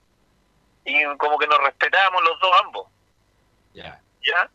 [0.85, 2.87] y como que nos respetábamos los dos ambos.
[3.73, 3.99] Ya.
[4.25, 4.49] ¿ya?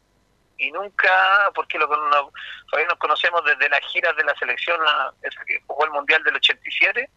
[0.59, 2.33] Y nunca, porque lo, no,
[2.71, 6.23] Fabián nos conocemos desde las giras de la selección, la, esa que jugó el Mundial
[6.25, 7.09] del 87.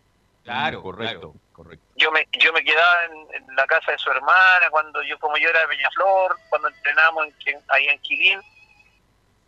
[0.43, 1.85] Claro, correcto, correcto.
[1.95, 5.37] Yo me, yo me quedaba en, en la casa de su hermana, cuando yo, como
[5.37, 8.41] yo era de Peñaflor, cuando entrenábamos en, ahí en Quilín,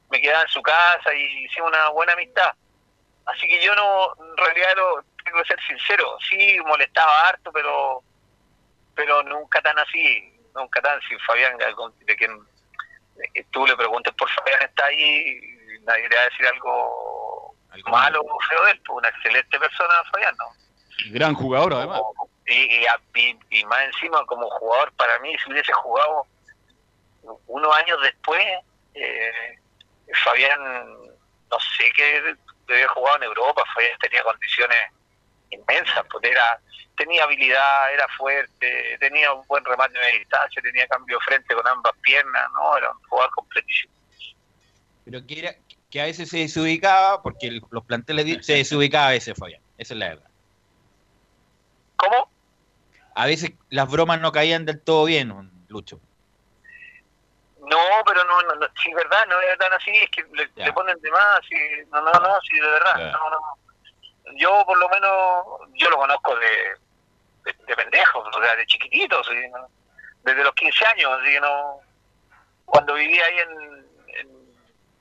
[0.10, 2.52] me quedaba en su casa y hicimos una buena amistad.
[3.26, 8.04] Así que yo no, en realidad, lo- tengo que ser sincero, sí molestaba harto, pero
[8.96, 11.00] pero nunca tan así, nunca tan.
[11.02, 12.40] Si Fabián, de quien
[13.52, 15.40] tú le preguntes por Fabián, está ahí,
[15.84, 17.56] nadie le va a decir algo,
[17.92, 20.46] malo o feo de él, pues una excelente persona, Fabián, ¿no?
[21.12, 22.02] Gran jugador, además.
[22.46, 26.26] Y, y, a- y- y más encima, como jugador, para mí, si hubiese jugado
[27.48, 28.44] unos años después,
[28.94, 29.58] eh,
[30.24, 30.60] Fabián,
[31.50, 32.36] no sé qué,
[32.70, 34.78] había jugado en Europa, Fabián tenía condiciones
[35.54, 36.60] inmensas, pues era,
[36.98, 41.68] tenía habilidad, era fuerte, tenía un buen remate de distancia, tenía cambio de frente con
[41.68, 43.94] ambas piernas, no, era un jugador completísimo.
[45.06, 45.56] Pero que, era,
[45.90, 49.62] que a veces se desubicaba, porque el- los planteles se desubicaba a veces, Fabián.
[49.78, 50.30] Esa es la verdad.
[51.98, 52.30] ¿Cómo?
[53.16, 56.00] A veces las bromas no caían del todo bien, Lucho.
[57.60, 60.50] No, pero no, no, no, si es verdad, no era tan así, es que le,
[60.56, 63.40] le ponen de más, y, no, no, no, sí, de verdad, no, no.
[64.38, 69.28] Yo por lo menos, yo lo conozco de, de, de pendejos, o sea, de chiquititos,
[69.32, 69.68] y no-
[70.24, 71.80] desde los 15 años, así que no,
[72.66, 73.86] cuando vivía ahí en,
[74.20, 74.30] en-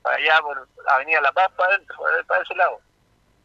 [0.02, 2.80] para allá por Avenida La Paz, para, adentro, para, para ese lado.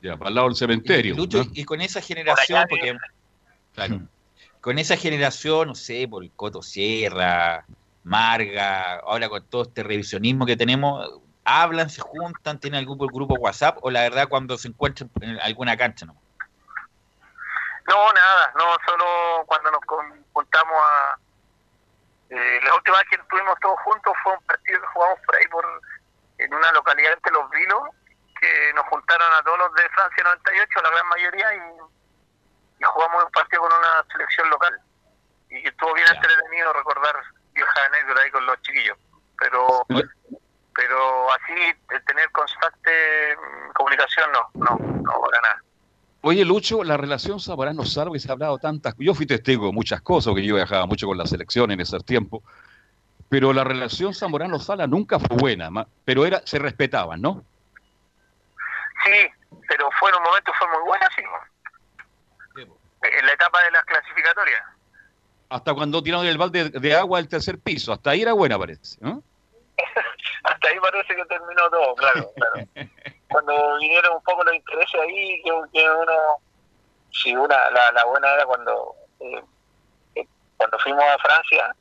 [0.02, 1.16] Ya, para el lado del cementerio.
[1.16, 1.52] Lucho, ¿no?
[1.54, 2.98] y con esa generación, porque
[3.74, 4.02] claro,
[4.62, 7.66] con esa generación, no sé, por el Coto Sierra,
[8.04, 13.78] Marga, ahora con todo este revisionismo que tenemos, hablan, se juntan, tienen algún grupo, WhatsApp,
[13.82, 16.14] o la verdad cuando se encuentran en alguna cancha, ¿no?
[17.88, 19.80] No, nada, no, solo cuando nos
[20.34, 21.18] juntamos a...
[22.30, 25.48] eh, la última vez que estuvimos todos juntos fue un partido que jugamos por ahí,
[25.48, 25.82] por
[26.40, 27.82] en una localidad entre Los Vilos,
[28.42, 31.60] que nos juntaron a todos los de Francia 98, la gran mayoría, y,
[32.80, 34.80] y jugamos un partido con una selección local.
[35.50, 37.16] Y estuvo bien entretenido recordar
[37.54, 38.98] viejas anécdotas ahí con los chiquillos.
[39.40, 39.86] Pero
[40.88, 41.54] pero así,
[41.90, 42.92] de tener constante
[43.36, 45.64] mm, comunicación, no, no, no, para nada.
[46.22, 48.96] Oye, Lucho, la relación Zamorano-Sala, que se ha hablado tantas...
[48.98, 52.00] Yo fui testigo de muchas cosas, porque yo viajaba mucho con la selección en ese
[52.00, 52.42] tiempo,
[53.30, 55.70] pero la relación Zamorano-Sala nunca fue buena,
[56.06, 57.44] pero era se respetaban, ¿no?
[59.06, 59.28] Sí,
[59.68, 61.22] pero fue en un momento fue muy buena, sí.
[63.04, 64.64] En la etapa de las clasificatorias.
[65.50, 68.98] Hasta cuando tiraron el balde de agua del tercer piso, hasta ahí era buena, parece,
[69.02, 69.24] ¿no?
[70.44, 72.68] Hasta ahí parece que terminó todo, claro, claro.
[73.30, 76.14] Cuando vinieron un poco los intereses ahí, que, que uno,
[77.12, 79.44] sí, una, la, la buena era cuando, eh,
[80.16, 81.76] eh, cuando fuimos a Francia,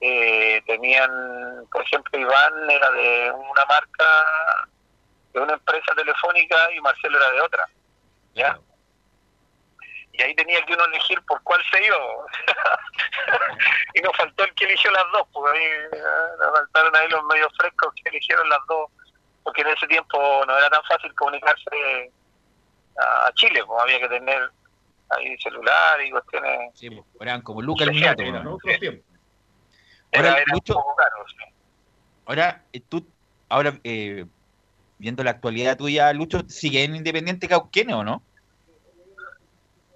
[0.00, 4.68] eh, tenían, por ejemplo, Iván era de una marca,
[5.32, 7.66] de una empresa telefónica y Marcelo era de otra,
[8.34, 8.58] ¿ya?
[10.20, 11.96] Y ahí tenía que uno elegir por cuál se iba.
[13.94, 16.02] y nos faltó el que eligió las dos, porque ahí eh,
[16.38, 18.90] nos faltaron ahí los medios frescos que eligieron las dos,
[19.42, 22.12] porque en ese tiempo no era tan fácil comunicarse
[22.98, 24.50] a Chile, pues había que tener
[25.08, 26.70] ahí celular y cuestiones.
[26.74, 28.22] Sí, pues, eran como lucas el minuto.
[28.42, 28.58] ¿no?
[30.12, 31.54] Era, Ahora, era Lucho, un poco caro, sí.
[32.26, 33.06] ahora eh, tú,
[33.48, 34.26] ahora eh,
[34.98, 38.22] viendo la actualidad tuya, Lucho, ¿sigue en Independiente Cauquene o no?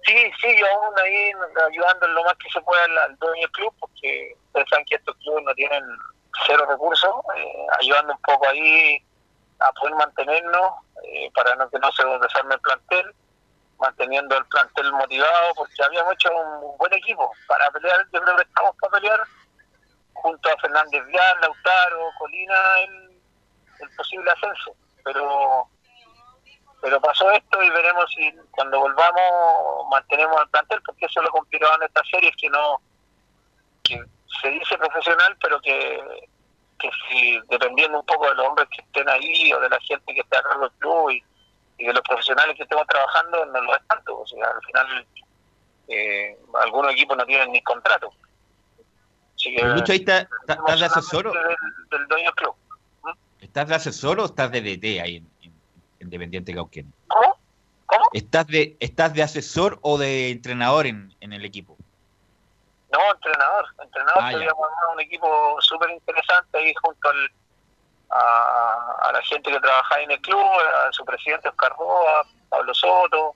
[0.05, 1.31] Sí, sí, yo aún ahí
[1.67, 4.95] ayudando lo más que se pueda al, al dueño del club, porque ustedes saben que
[4.95, 5.83] estos clubes no tienen
[6.45, 9.03] cero recursos, eh, ayudando un poco ahí
[9.59, 10.73] a poder mantenernos
[11.05, 13.15] eh, para no que no se desarme el plantel,
[13.79, 18.43] manteniendo el plantel motivado, porque habíamos hecho un buen equipo para pelear, yo creo que
[18.43, 19.23] estamos para pelear
[20.13, 23.21] junto a Fernández Vial, Lautaro, Colina, el,
[23.79, 25.67] el posible ascenso, pero
[26.85, 31.81] pero pasó esto y veremos si cuando volvamos mantenemos el plantel, porque eso lo complicaban
[31.81, 32.79] estas series que no
[33.83, 33.99] que
[34.41, 36.29] se dice profesional, pero que,
[36.77, 40.13] que si dependiendo un poco de los hombres que estén ahí o de la gente
[40.13, 41.23] que esté a cargo del club y,
[41.79, 44.19] y de los profesionales que estemos trabajando, no lo es tanto.
[44.19, 45.07] O sea, al final
[45.87, 48.13] eh, algunos equipos no tienen ni contrato.
[49.35, 51.55] Así que, Lucho, ahí está, está- ¿estás de asesor del,
[51.89, 52.55] del dueño del club.
[53.41, 55.23] ¿estás de asesor o estás de DT ahí
[56.05, 56.89] Independiente Cauquene?
[57.07, 57.35] ¿Cómo?
[58.13, 61.77] ¿Estás de, ¿Estás de asesor o de entrenador en, en el equipo?
[62.91, 63.65] No, entrenador.
[63.83, 67.31] Entrenador, Ah, armado un equipo súper interesante ahí junto al,
[68.09, 72.73] a, a la gente que trabaja en el club, a su presidente Oscar Roa, Pablo
[72.73, 73.35] Soto.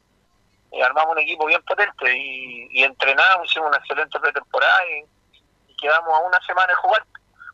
[0.71, 5.75] Y armamos un equipo bien potente y, y entrenamos, hicimos una excelente pretemporada y, y
[5.77, 7.03] quedamos a una semana de jugar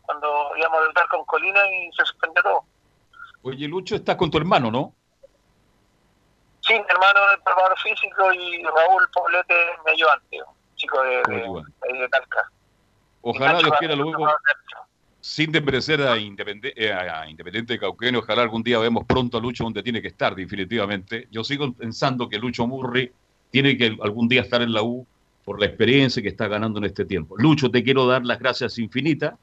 [0.01, 2.63] cuando íbamos a debutar con Colina y se suspendió todo.
[3.41, 4.93] Oye, Lucho, estás con tu hermano, ¿no?
[6.65, 9.53] Sí, mi hermano es preparador físico y Raúl Poblete
[9.85, 12.51] me ayudante, un chico de, de, Talca.
[13.21, 14.27] Ojalá Dios quiera luego,
[15.19, 19.63] sin desmerecer a Independe- eh, a Independiente de ojalá algún día vemos pronto a Lucho
[19.63, 21.27] donde tiene que estar, definitivamente.
[21.31, 23.11] Yo sigo pensando que Lucho Murri
[23.51, 25.05] tiene que algún día estar en la U
[25.43, 27.35] por la experiencia que está ganando en este tiempo.
[27.37, 29.35] Lucho, te quiero dar las gracias infinitas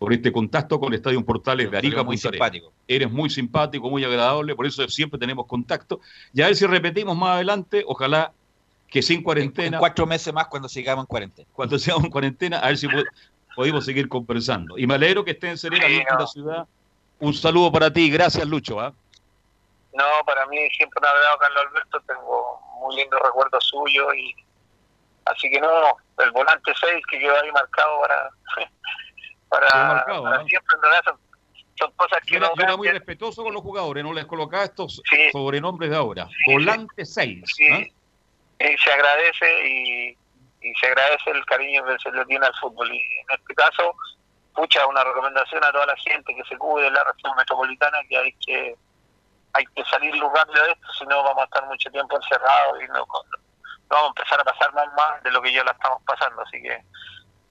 [0.00, 2.02] por este contacto con Estadio Portales de Arica.
[2.02, 2.72] muy simpático.
[2.88, 6.00] Eres muy simpático, muy agradable, por eso siempre tenemos contacto.
[6.32, 8.32] Y a ver si repetimos más adelante, ojalá
[8.88, 9.78] que sin cuarentena.
[9.78, 11.48] cuatro meses más cuando sigamos en cuarentena.
[11.52, 13.04] Cuando sigamos en cuarentena, a ver si po-
[13.54, 14.78] podemos seguir conversando.
[14.78, 16.66] Y me alegro que esté en Serena, Sí, en la ciudad.
[17.18, 18.80] Un saludo para ti, gracias Lucho.
[18.80, 18.94] ¿ah?
[19.92, 24.34] No, para mí siempre me ha agradado Carlos Alberto, tengo muy lindos recuerdos suyos y
[25.26, 25.68] así que no,
[26.24, 28.30] el volante 6 que quedó ahí marcado para
[29.50, 31.18] para, marcado, para siempre, en realidad son,
[31.78, 34.24] son cosas que Yo era, no yo era muy respetuoso con los jugadores, no les
[34.26, 35.30] colocaba estos Sí.
[35.32, 36.28] sobrenombres de ahora.
[36.46, 37.42] Volante 6.
[37.46, 37.92] Sí.
[38.60, 40.16] y se agradece y,
[40.62, 43.94] y se agradece el cariño que se le tiene al fútbol y en este caso
[44.54, 48.18] pucha una recomendación a toda la gente que se cuide de la región metropolitana que
[48.18, 48.74] hay que
[49.54, 52.82] hay que salir lo rápido de esto si no vamos a estar mucho tiempo encerrados
[52.82, 53.06] y no, no
[53.88, 56.60] vamos a empezar a pasar más más de lo que ya la estamos pasando así
[56.60, 56.78] que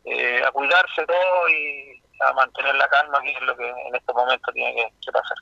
[0.05, 4.15] eh, a cuidarse todo y a mantener la calma que es lo que en estos
[4.15, 5.37] momentos tiene que, que pasar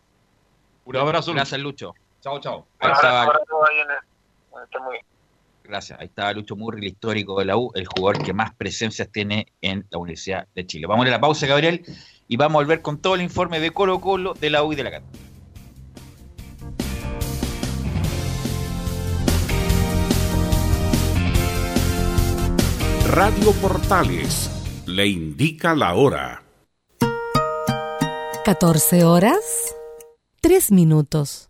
[0.86, 1.34] Un abrazo.
[1.34, 1.93] Gracias, Lucho.
[2.22, 2.58] Chao, chao.
[2.60, 5.06] un Ahí abrazo estaba- ahí en el, estén muy bien.
[5.63, 6.00] Gracias.
[6.00, 9.48] Ahí está Lucho Murri, el histórico de la U, el jugador que más presencias tiene
[9.62, 10.88] en la Universidad de Chile.
[10.88, 11.84] Vamos a ir a la pausa, Gabriel,
[12.27, 14.75] y vamos a volver con todo el informe de Colo Colo, de la U y
[14.77, 15.06] de la Cata.
[23.12, 24.52] Radio Portales
[24.86, 26.44] le indica la hora.
[28.44, 29.74] 14 horas,
[30.42, 31.50] 3 minutos.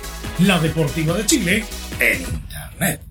[0.45, 1.63] La Deportiva de Chile
[1.99, 3.01] en Internet.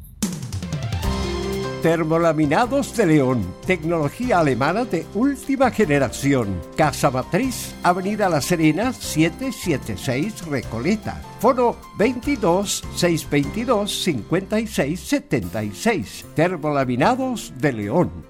[1.81, 6.61] Termolaminados de León, tecnología alemana de última generación.
[6.76, 11.22] Casa Matriz, Avenida La Serena, 776 Recoleta.
[11.39, 16.24] Foro 22 622 56 76.
[16.35, 18.30] Termolaminados de León.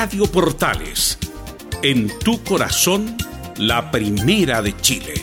[0.00, 1.18] Radio Portales,
[1.82, 3.16] en tu corazón,
[3.56, 5.14] la primera de Chile.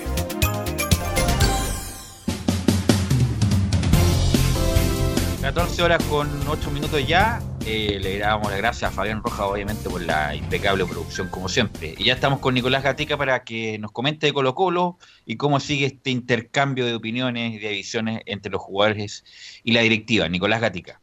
[5.42, 7.42] Las 14 horas con 8 minutos ya.
[7.66, 11.96] Eh, le damos las gracias a Fabián Roja, obviamente, por la impecable producción, como siempre.
[11.98, 15.62] Y ya estamos con Nicolás Gatica para que nos comente de Colo Colo y cómo
[15.62, 19.24] sigue este intercambio de opiniones y de visiones entre los jugadores
[19.64, 20.28] y la directiva.
[20.28, 21.00] Nicolás Gatica.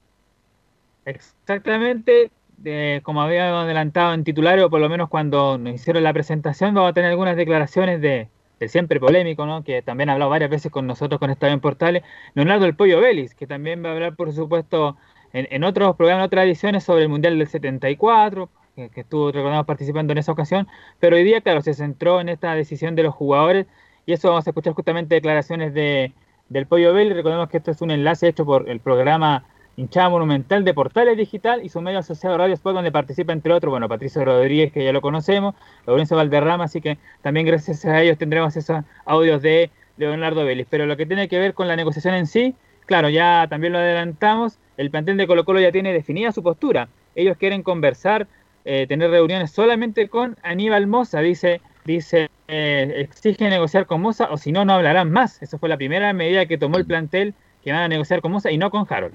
[1.07, 2.31] Exactamente,
[2.65, 6.91] eh, como había adelantado en titulario, por lo menos cuando nos hicieron la presentación, vamos
[6.91, 8.29] a tener algunas declaraciones de,
[8.61, 9.65] de siempre polémico, ¿no?
[9.65, 12.03] que también ha hablado varias veces con nosotros con Estadio en Portales,
[12.35, 14.97] Leonardo el Pollo Vélez, que también va a hablar, por supuesto,
[15.33, 19.33] en, en otros programas, en otras ediciones sobre el Mundial del 74, que, que estuvo,
[19.33, 20.69] recordamos, participando en esa ocasión,
[21.01, 23.67] pero hoy día, claro, se centró en esta decisión de los jugadores,
[24.07, 26.13] y eso vamos a escuchar justamente declaraciones de,
[26.49, 29.45] del Pollo Vélez, recordemos que esto es un enlace hecho por el programa
[29.77, 33.71] hinchada monumental de Portales Digital y su medio asociado Radio Sport, donde participa entre otros,
[33.71, 35.55] bueno, Patricio Rodríguez, que ya lo conocemos,
[35.87, 40.67] Lorenzo Valderrama, así que también gracias a ellos tendremos esos audios de Leonardo Vélez.
[40.71, 42.55] Pero lo que tiene que ver con la negociación en sí,
[42.87, 46.89] claro, ya también lo adelantamos, el plantel de Colo Colo ya tiene definida su postura.
[47.15, 48.27] Ellos quieren conversar
[48.65, 51.21] eh, tener reuniones solamente con Aníbal Moza.
[51.21, 55.43] Dice, dice eh, exige negociar con Moza o si no, no hablarán más.
[55.43, 58.51] Esa fue la primera medida que tomó el plantel que van a negociar con Moza
[58.51, 59.15] y no con Harold.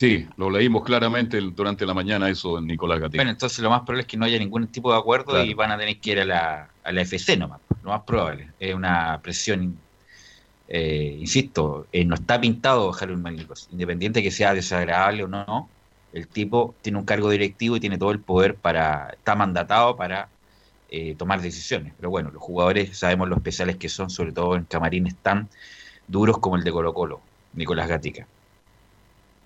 [0.00, 3.18] Sí, lo leímos claramente durante la mañana eso en Nicolás Gatica.
[3.18, 5.72] Bueno, entonces lo más probable es que no haya ningún tipo de acuerdo y van
[5.72, 7.60] a tener que ir a la, a la FC nomás.
[7.82, 8.48] Lo más probable.
[8.58, 9.76] Es una presión,
[10.68, 13.68] eh, insisto, eh, no está pintado Harold Magnicos.
[13.72, 15.68] Independiente que sea desagradable o no,
[16.14, 20.30] el tipo tiene un cargo directivo y tiene todo el poder para, está mandatado para
[20.88, 21.92] eh, tomar decisiones.
[21.98, 25.50] Pero bueno, los jugadores sabemos lo especiales que son, sobre todo en camarines tan
[26.08, 27.20] duros como el de Colo Colo,
[27.52, 28.26] Nicolás Gatica.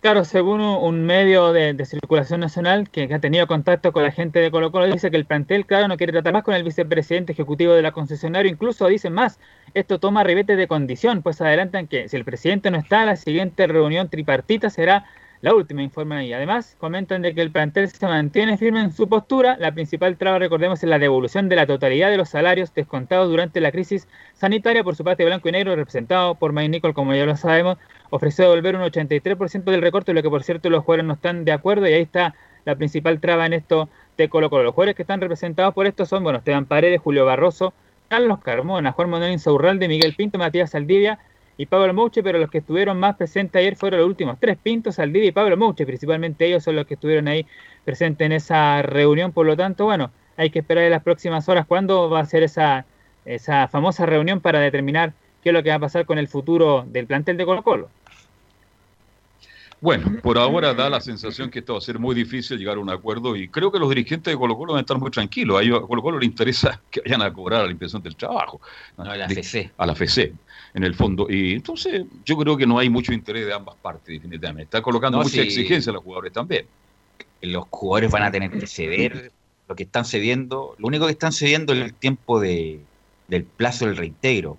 [0.04, 4.50] Claro, según un medio de, circulación nacional que, ha tenido contacto con la gente de
[4.50, 7.72] Colo Colo, dice que el plantel, claro, no quiere tratar más con el vicepresidente ejecutivo
[7.72, 9.40] de la concesionaria, incluso dicen más,
[9.72, 13.66] esto toma ribete de condición, pues adelantan que si el presidente no está, la siguiente
[13.66, 15.06] reunión tripartita será
[15.44, 16.32] la última, informan ahí.
[16.32, 19.58] Además, comentan de que el plantel se mantiene firme en su postura.
[19.60, 23.60] La principal traba, recordemos, es la devolución de la totalidad de los salarios descontados durante
[23.60, 24.82] la crisis sanitaria.
[24.82, 27.76] Por su parte, Blanco y Negro, representado por Mike Nicol, como ya lo sabemos,
[28.08, 31.52] ofreció devolver un 83% del recorte, lo que por cierto los jugadores no están de
[31.52, 31.86] acuerdo.
[31.86, 32.34] Y ahí está
[32.64, 34.62] la principal traba en esto de Colo Colo.
[34.62, 37.74] Los jugadores que están representados por esto son, bueno, Esteban Paredes, Julio Barroso,
[38.08, 41.18] Carlos Carmona, Juan Manuel Insaurralde, Miguel Pinto, Matías Saldivia
[41.56, 44.96] y Pablo Mouche, pero los que estuvieron más presentes ayer fueron los últimos tres Pintos,
[44.96, 47.46] Saldivia y Pablo Mouche, principalmente ellos son los que estuvieron ahí
[47.84, 51.66] presentes en esa reunión, por lo tanto, bueno, hay que esperar en las próximas horas
[51.66, 52.86] cuándo va a ser esa,
[53.24, 56.84] esa famosa reunión para determinar qué es lo que va a pasar con el futuro
[56.88, 57.88] del plantel de Colo Colo.
[59.84, 62.80] Bueno, por ahora da la sensación que esto va a ser muy difícil llegar a
[62.80, 65.58] un acuerdo y creo que los dirigentes de Colo Colo van a estar muy tranquilos.
[65.58, 68.62] A, ellos, a Colo Colo le interesa que vayan a cobrar la impresión del trabajo.
[68.96, 69.72] No, a la FC.
[69.76, 70.32] A la FC,
[70.72, 71.26] en el fondo.
[71.28, 74.62] Y entonces yo creo que no hay mucho interés de ambas partes, definitivamente.
[74.62, 76.64] Está colocando No, mucha exigencia a los jugadores también.
[77.42, 79.32] Los jugadores van a tener que ceder
[79.68, 80.76] lo que están cediendo.
[80.78, 82.80] Lo único que están cediendo es el tiempo de,
[83.28, 84.56] del plazo del reintegro.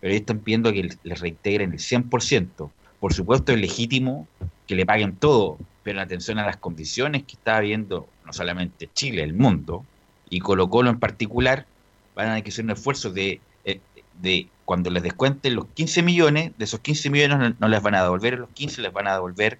[0.00, 2.70] Pero ellos están pidiendo que les reintegren el 100%.
[3.00, 4.26] Por supuesto es legítimo
[4.66, 8.88] que le paguen todo, pero en atención a las condiciones que está viendo no solamente
[8.94, 9.84] Chile, el mundo,
[10.30, 11.66] y Colo Colo en particular,
[12.14, 13.80] van a tener que hacer un esfuerzo de, eh,
[14.20, 17.94] de cuando les descuenten los 15 millones, de esos 15 millones no, no les van
[17.94, 19.58] a devolver los 15, les van a devolver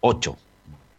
[0.00, 0.36] 8.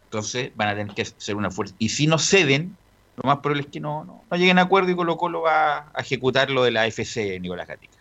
[0.05, 1.75] Entonces van a tener que hacer un esfuerzo.
[1.77, 2.75] Y si no ceden,
[3.21, 5.89] lo más probable es que no, no, no lleguen a acuerdo y Colo Colo va
[5.93, 7.98] a ejecutar lo de la FC Nicolás Gatica.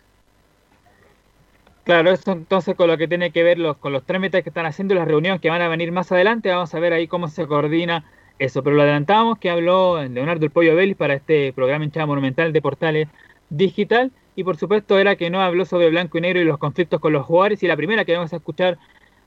[1.89, 4.93] Claro, esto entonces con lo que tiene que ver con los trámites que están haciendo
[4.93, 8.05] las reuniones que van a venir más adelante, vamos a ver ahí cómo se coordina
[8.37, 8.61] eso.
[8.61, 12.61] Pero lo adelantamos que habló Leonardo El Pollo Vélez para este programa hinchada monumental de
[12.61, 13.07] Portales
[13.49, 16.99] Digital y por supuesto era que no habló sobre blanco y negro y los conflictos
[17.01, 18.77] con los jugadores y la primera que vamos a escuchar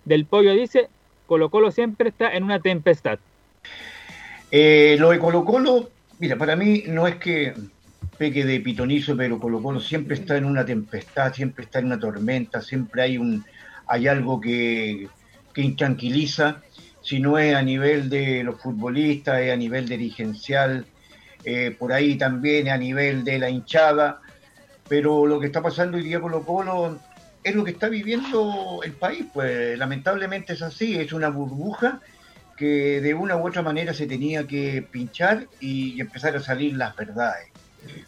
[0.04, 0.88] del Pollo dice,
[1.26, 3.18] Colo Colo siempre está en una tempestad.
[4.52, 5.90] Eh, lo de Colo Colo,
[6.20, 7.54] mira, para mí no es que
[8.22, 11.98] peque de pitonizo, pero Colo Colo siempre está en una tempestad, siempre está en una
[11.98, 13.44] tormenta, siempre hay un
[13.88, 15.08] hay algo que,
[15.52, 16.62] que intranquiliza,
[17.02, 20.86] si no es a nivel de los futbolistas, es a nivel dirigencial,
[21.44, 24.20] eh, por ahí también a nivel de la hinchada,
[24.88, 27.00] pero lo que está pasando hoy día Colo Colo
[27.42, 32.00] es lo que está viviendo el país, pues lamentablemente es así, es una burbuja
[32.56, 36.94] que de una u otra manera se tenía que pinchar y, empezar a salir las
[36.94, 37.51] verdades.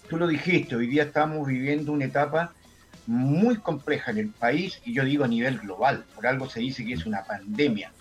[0.09, 2.53] Tú lo dijiste, hoy día estamos viviendo una etapa
[3.07, 6.85] muy compleja en el país y yo digo a nivel global, por algo se dice
[6.85, 7.93] que es una pandemia.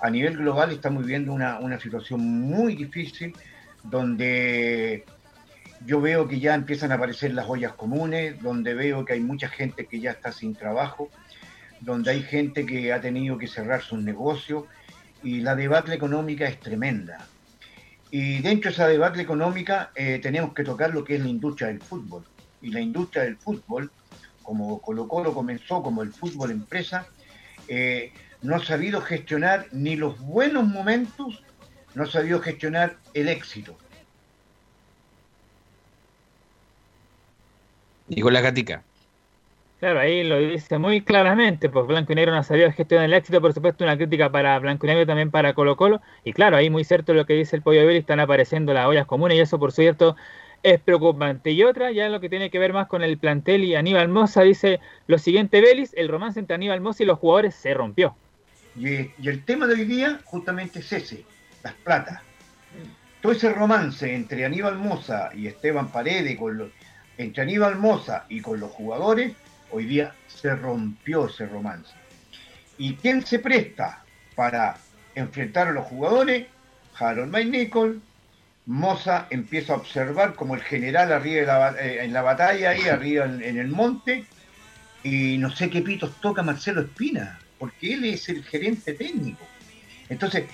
[0.00, 3.34] A nivel global estamos viviendo una, una situación muy difícil
[3.82, 5.04] donde
[5.86, 9.48] yo veo que ya empiezan a aparecer las ollas comunes, donde veo que hay mucha
[9.48, 11.10] gente que ya está sin trabajo,
[11.80, 14.64] donde hay gente que ha tenido que cerrar sus negocios
[15.22, 17.26] y la debacle económica es tremenda.
[18.12, 21.68] Y dentro de esa debacle económica eh, tenemos que tocar lo que es la industria
[21.68, 22.22] del fútbol.
[22.60, 23.90] Y la industria del fútbol,
[24.42, 27.06] como Colo Colo comenzó como el fútbol empresa,
[27.68, 31.42] eh, no ha sabido gestionar ni los buenos momentos,
[31.94, 33.78] no ha sabido gestionar el éxito.
[38.08, 38.82] Nicolás Gatica.
[39.82, 43.14] Claro, ahí lo dice muy claramente, pues Blanco y Negro no ha sabido gestionar el
[43.14, 46.56] éxito, por supuesto una crítica para Blanco y Negro también para Colo Colo, y claro,
[46.56, 49.40] ahí muy cierto lo que dice el Pollo Vélez, están apareciendo las ollas comunes y
[49.40, 50.14] eso por cierto
[50.62, 51.50] es preocupante.
[51.50, 54.42] Y otra, ya lo que tiene que ver más con el plantel y Aníbal Moza,
[54.42, 54.78] dice
[55.08, 58.14] lo siguiente Vélez, el romance entre Aníbal Moza y los jugadores se rompió.
[58.76, 61.24] Y, el tema de hoy día justamente es ese,
[61.64, 62.20] las platas.
[63.20, 66.70] Todo ese romance entre Aníbal Moza y Esteban Paredes, con
[67.18, 69.32] entre Aníbal Moza y con los jugadores,
[69.72, 71.92] hoy día se rompió ese romance.
[72.78, 74.04] ¿Y quién se presta
[74.34, 74.76] para
[75.14, 76.46] enfrentar a los jugadores?
[76.98, 78.00] Harold May Nicol
[78.66, 82.86] Moza empieza a observar como el general arriba de la, eh, en la batalla, ahí
[82.88, 84.24] arriba en, en, el monte,
[85.02, 89.44] y no sé qué pitos toca Marcelo Espina, porque él es el gerente técnico.
[90.08, 90.44] Entonces,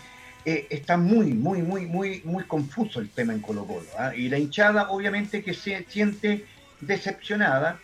[0.44, 3.86] eh, está muy, muy, muy, muy, muy confuso el tema en Colo Colo.
[3.98, 4.14] ¿ah?
[4.14, 6.46] Y la hinchada, obviamente, que se siente
[6.80, 7.78] decepcionada,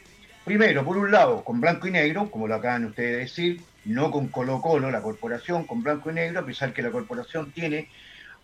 [0.45, 4.11] primero, por un lado, con blanco y negro, como lo acaban ustedes de decir, no
[4.11, 7.89] con Colo Colo, la corporación, con blanco y negro, a pesar que la corporación tiene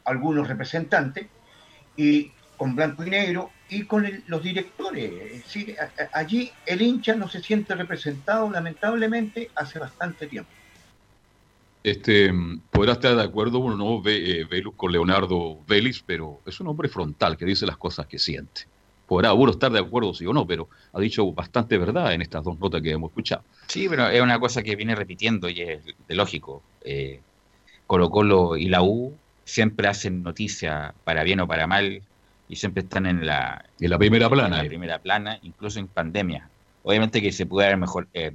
[0.04, 1.26] algunos representantes,
[1.96, 5.12] y con blanco y negro, y con los directores.
[5.12, 5.76] Es decir,
[6.12, 10.50] allí el hincha no se siente representado, lamentablemente, hace bastante tiempo.
[11.82, 12.30] Este,
[12.70, 14.46] podrá estar de acuerdo uno, no eh,
[14.76, 18.62] con Leonardo Vélez, pero es un hombre frontal que dice las cosas que siente.
[19.10, 22.44] Podrá uno estar de acuerdo, sí o no, pero ha dicho bastante verdad en estas
[22.44, 23.42] dos notas que hemos escuchado.
[23.66, 26.62] Sí, pero es una cosa que viene repitiendo y es de lógico.
[26.84, 27.18] Eh,
[27.88, 29.12] Colo Colo y la U
[29.44, 32.00] siempre hacen noticia, para bien o para mal,
[32.48, 34.58] y siempre están en la, En la primera plana.
[34.58, 36.48] en la primera plana, incluso en pandemia.
[36.84, 38.30] Obviamente que se puede haber mejor, eh,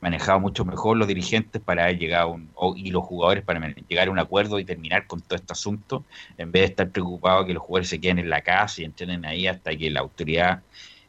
[0.00, 4.10] manejado mucho mejor los dirigentes para haber llegado un, y los jugadores para llegar a
[4.10, 6.04] un acuerdo y terminar con todo este asunto,
[6.36, 9.24] en vez de estar preocupados que los jugadores se queden en la casa y entrenen
[9.24, 10.62] ahí hasta que la autoridad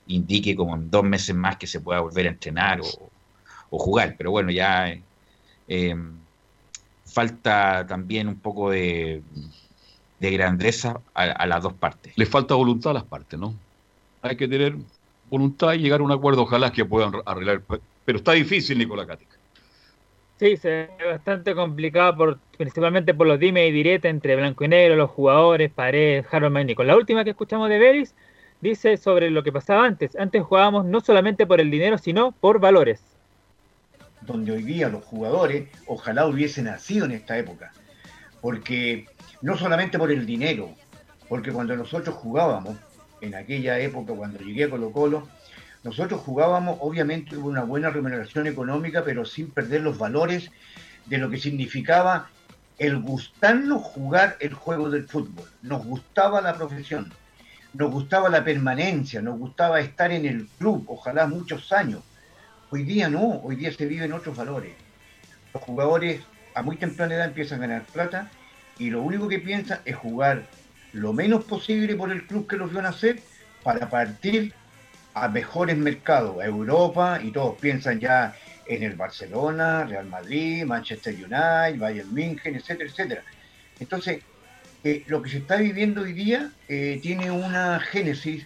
[0.08, 3.10] indique como en dos meses más que se pueda volver a entrenar o,
[3.70, 4.16] o jugar.
[4.18, 4.96] Pero bueno, ya
[5.68, 5.96] eh,
[7.06, 9.22] falta también un poco de,
[10.20, 12.14] de grandeza a, a las dos partes.
[12.16, 13.54] Le falta voluntad a las partes, ¿no?
[14.22, 14.76] Hay que tener
[15.30, 17.62] voluntad y llegar a un acuerdo, ojalá que puedan arreglar.
[18.06, 19.36] Pero está difícil, Nicolás Cática.
[20.38, 24.68] Sí, se ve bastante complicado por, principalmente por los dime y direte entre blanco y
[24.68, 26.84] negro, los jugadores, Paredes, Harold Magnico.
[26.84, 28.14] La última que escuchamos de Beris
[28.62, 30.16] dice sobre lo que pasaba antes.
[30.18, 33.02] Antes jugábamos no solamente por el dinero, sino por valores.
[34.22, 37.72] donde hoy día los jugadores ojalá hubiesen nacido en esta época.
[38.42, 39.06] Porque
[39.42, 40.70] no solamente por el dinero,
[41.30, 42.78] porque cuando nosotros jugábamos,
[43.22, 45.28] en aquella época cuando llegué a Colo Colo,
[45.86, 50.50] nosotros jugábamos obviamente una buena remuneración económica, pero sin perder los valores
[51.06, 52.28] de lo que significaba
[52.80, 55.48] el gustarnos jugar el juego del fútbol.
[55.62, 57.14] Nos gustaba la profesión,
[57.74, 62.02] nos gustaba la permanencia, nos gustaba estar en el club, ojalá muchos años.
[62.72, 64.74] Hoy día no, hoy día se viven otros valores.
[65.54, 66.22] Los jugadores
[66.56, 68.32] a muy temprana edad empiezan a ganar plata
[68.80, 70.48] y lo único que piensan es jugar
[70.94, 73.20] lo menos posible por el club que los vio nacer
[73.62, 74.52] para partir
[75.16, 78.36] a mejores mercados, a Europa, y todos piensan ya
[78.68, 83.24] en el Barcelona, Real Madrid, Manchester United, Bayern München, etcétera, etcétera.
[83.80, 84.22] Entonces,
[84.84, 88.46] eh, lo que se está viviendo hoy día eh, tiene una génesis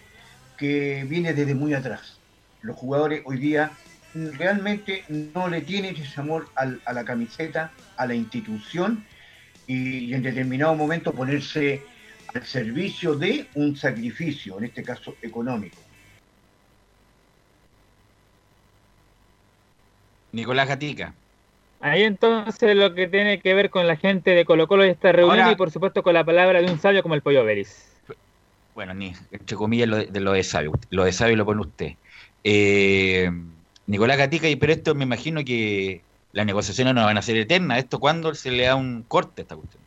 [0.56, 2.18] que viene desde muy atrás.
[2.62, 3.72] Los jugadores hoy día
[4.14, 9.04] realmente no le tienen ese amor a la camiseta, a la institución
[9.66, 11.82] y en determinado momento ponerse
[12.34, 15.89] al servicio de un sacrificio, en este caso económico.
[20.32, 21.14] Nicolás Gatica.
[21.80, 25.12] Ahí entonces lo que tiene que ver con la gente de Colo Colo y esta
[25.12, 27.86] reunión Ahora- y por supuesto con la palabra de un sabio como el Pollo Beris.
[28.74, 30.72] Bueno, ni, entre comillas, lo de, de lo de sabio.
[30.90, 31.92] Lo de sabio lo pone usted.
[32.44, 33.30] Eh,
[33.86, 36.02] Nicolás Gatica, y pero esto me imagino que
[36.32, 37.78] las negociaciones no van a ser eternas.
[37.78, 39.82] ¿Esto cuándo se le da un corte a esta cuestión?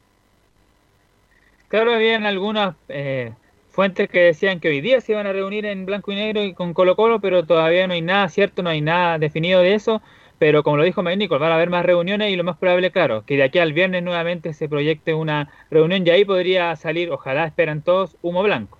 [1.67, 3.33] Claro, habían algunas eh,
[3.69, 6.53] fuentes que decían que hoy día se iban a reunir en blanco y negro y
[6.53, 10.01] con Colo Colo, pero todavía no hay nada cierto, no hay nada definido de eso.
[10.39, 13.25] Pero como lo dijo Magnico, van a haber más reuniones y lo más probable, claro,
[13.25, 17.45] que de aquí al viernes nuevamente se proyecte una reunión y ahí podría salir, ojalá
[17.45, 18.77] esperan todos, humo blanco.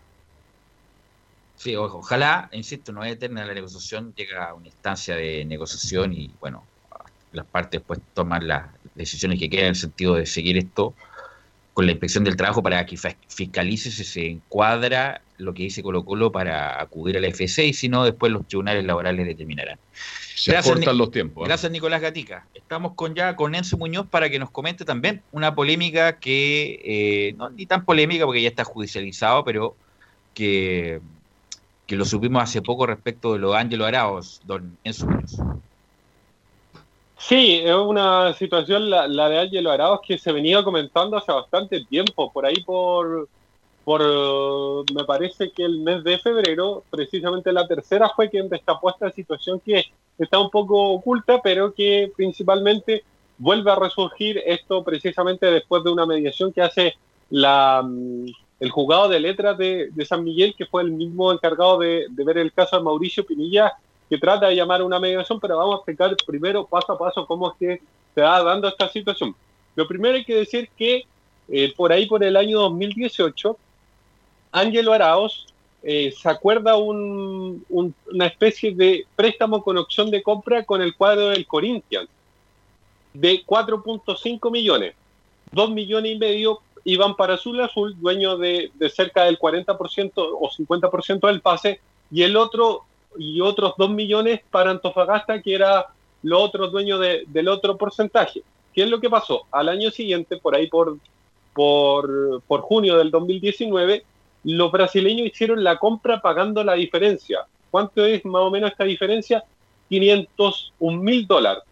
[1.56, 6.32] Sí, ojalá, insisto, no es eterna la negociación, llega a una instancia de negociación y,
[6.42, 6.64] bueno,
[7.32, 10.94] las partes pues toman las decisiones que quieran en el sentido de seguir esto
[11.74, 12.98] con la inspección del trabajo para que
[13.28, 17.74] fiscalice si se encuadra lo que dice Colo Colo para acudir a la FC y
[17.74, 19.80] si no, después los tribunales laborales determinarán.
[20.36, 21.46] Se acortan Ni- los tiempos.
[21.46, 21.48] ¿eh?
[21.48, 22.48] Gracias, Nicolás Gatica.
[22.54, 27.34] Estamos con ya con Enzo Muñoz para que nos comente también una polémica que, eh,
[27.38, 29.76] no ni tan polémica porque ya está judicializado, pero
[30.34, 31.00] que,
[31.88, 35.38] que lo supimos hace poco respecto de los Ángelo Araos, don Enzo Muñoz.
[37.18, 41.86] Sí, es una situación, la, la de Ángelo Arauz, que se venía comentando hace bastante
[41.86, 43.30] tiempo, por ahí por,
[43.84, 48.90] por, eh, me parece que el mes de febrero, precisamente la tercera fue quien destapó
[48.90, 49.86] esta situación que
[50.18, 53.04] está un poco oculta, pero que principalmente
[53.38, 56.94] vuelve a resurgir esto precisamente después de una mediación que hace
[57.30, 58.26] la, mm,
[58.60, 62.38] el juzgado de letras de, San Miguel, que fue el mismo encargado de, de ver
[62.38, 63.74] el caso de Mauricio Pinilla,
[64.10, 67.26] que trata de llamar a una mediación, pero vamos a explicar primero paso a paso
[67.26, 67.82] cómo es que
[68.14, 69.36] se va dando esta situación.
[69.76, 71.06] Lo primero hay que decir que
[71.50, 73.58] eh, por ahí, por el año 2018,
[74.54, 75.48] Ángelo Araos
[75.82, 80.96] eh, se acuerda un, un, una especie de préstamo con opción de compra con el
[80.96, 82.08] cuadro del Corinthians
[83.14, 84.96] de 4.5 millones.
[85.52, 91.28] 2 millones y medio iban para Azul Azul, dueño de, cerca del 40% o 50%
[91.28, 91.80] del pase,
[92.12, 92.84] y el otro
[93.18, 95.88] y otros 2 millones para Antofagasta, que era
[96.24, 98.42] los otros dueños de, del otro porcentaje.
[98.74, 99.44] ¿Qué es lo que pasó?
[99.52, 100.98] Al año siguiente, por ahí por,
[101.54, 104.04] por, por junio del 2019,
[104.44, 107.46] los brasileños hicieron la compra pagando la diferencia.
[107.72, 109.44] ¿Cuánto es más o menos esta diferencia?
[109.90, 111.64] 501 mil dólares.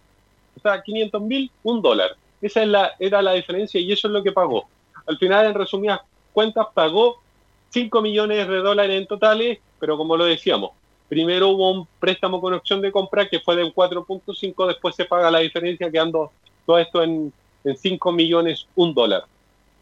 [0.58, 2.16] O sea, 500 mil, un dólar.
[2.42, 4.68] Esa es la, era la diferencia y eso es lo que pagó.
[5.06, 6.02] Al final, en resumidas
[6.34, 7.22] cuentas, pagó
[7.70, 10.72] 5 millones de dólares en totales, pero como lo decíamos,
[11.08, 15.32] primero hubo un préstamo con opción de compra que fue de 4.5, después se paga
[15.32, 16.32] la diferencia quedando
[16.66, 19.26] todo esto en, en 5 millones, un dólar.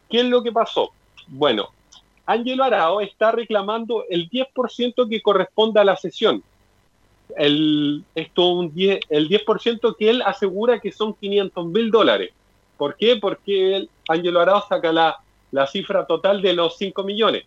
[0.10, 0.92] ¿Qué es lo que pasó?
[1.28, 1.70] Bueno,
[2.30, 6.44] Ángelo Arao está reclamando el 10% que corresponde a la sesión.
[7.36, 12.30] El, esto un 10, el 10% que él asegura que son 500 mil dólares.
[12.78, 13.16] ¿Por qué?
[13.16, 15.18] Porque Ángelo Arao saca la,
[15.50, 17.46] la cifra total de los 5 millones.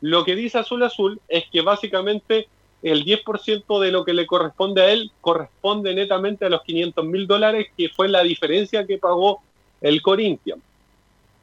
[0.00, 2.46] Lo que dice Azul Azul es que básicamente
[2.84, 7.26] el 10% de lo que le corresponde a él corresponde netamente a los 500 mil
[7.26, 9.42] dólares, que fue la diferencia que pagó
[9.80, 10.62] el Corinthians.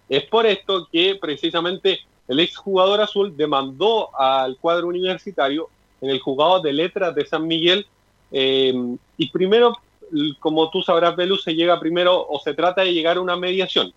[0.08, 5.70] Es por esto que precisamente el exjugador azul demandó al cuadro universitario
[6.02, 7.88] en el juzgado de letras de San Miguel
[8.32, 8.74] eh,
[9.18, 9.74] y primero,
[10.40, 13.94] como tú sabrás, Belus, se llega primero o se trata de llegar a una mediación.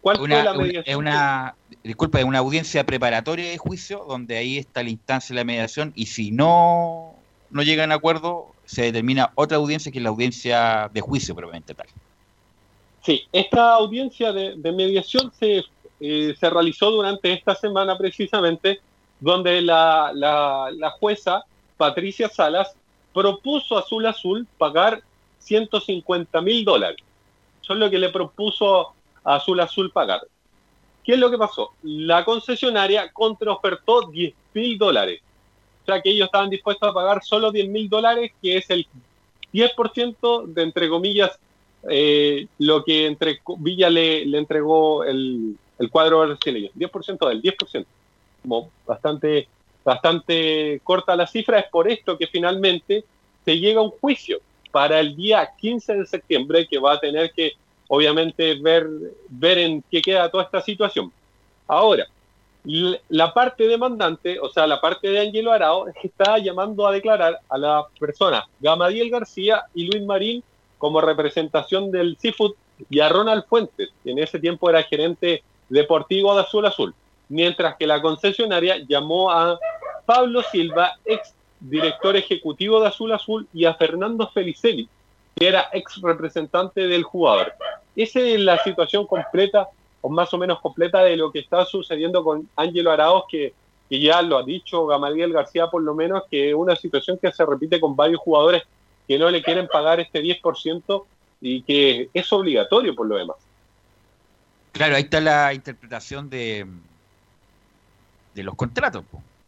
[0.00, 0.84] ¿Cuál una, fue la mediación?
[0.86, 5.40] es una, disculpa, es una audiencia preparatoria de juicio donde ahí está la instancia de
[5.40, 7.14] la mediación y si no,
[7.50, 11.74] no llegan a acuerdo se determina otra audiencia que es la audiencia de juicio propiamente
[11.74, 11.86] tal.
[13.02, 15.62] Sí, esta audiencia de, de mediación se,
[16.00, 18.80] eh, se realizó durante esta semana precisamente,
[19.20, 21.44] donde la, la- jueza
[21.76, 22.74] Patricia Salas
[23.12, 25.02] propuso a Azul Azul pagar
[25.38, 26.98] 150 mil dólares.
[27.62, 28.92] Eso es lo que le propuso
[29.24, 30.20] a Azul Azul pagar.
[31.04, 31.72] ¿Qué es lo que pasó?
[31.82, 35.20] La concesionaria contraofertó 10 mil dólares.
[35.82, 38.86] O sea que ellos estaban dispuestos a pagar solo 10 mil dólares, que es el
[39.52, 41.38] 10% de, entre comillas,
[41.88, 46.70] eh, lo que entre Villa le, le entregó el, el cuadro brasileño.
[46.74, 47.86] 10% del 10%.
[48.42, 49.48] Como bastante,
[49.84, 51.58] bastante corta la cifra.
[51.58, 53.04] Es por esto que finalmente
[53.44, 57.32] se llega a un juicio para el día 15 de septiembre que va a tener
[57.32, 57.52] que,
[57.88, 58.88] obviamente, ver,
[59.28, 61.12] ver en qué queda toda esta situación.
[61.66, 62.06] Ahora,
[63.08, 67.58] la parte demandante, o sea, la parte de Angelo Arao, está llamando a declarar a
[67.58, 70.42] las personas Gamadiel García y Luis Marín
[70.78, 72.54] como representación del Seafood
[72.90, 76.94] y a Ronald Fuentes, que en ese tiempo era gerente deportivo de Azul Azul,
[77.28, 79.58] mientras que la concesionaria llamó a
[80.06, 84.88] Pablo Silva, ex director ejecutivo de Azul Azul, y a Fernando Felicelli,
[85.34, 87.54] que era ex representante del jugador.
[87.96, 89.68] Esa es la situación completa,
[90.00, 93.54] o más o menos completa, de lo que está sucediendo con Ángelo Araos, que,
[93.88, 97.32] que ya lo ha dicho Gamaliel García por lo menos, que es una situación que
[97.32, 98.62] se repite con varios jugadores
[99.06, 101.04] que no le quieren pagar este 10%
[101.40, 103.36] y que es obligatorio por lo demás.
[104.74, 106.66] Claro, ahí está la interpretación de,
[108.34, 109.04] de los contratos.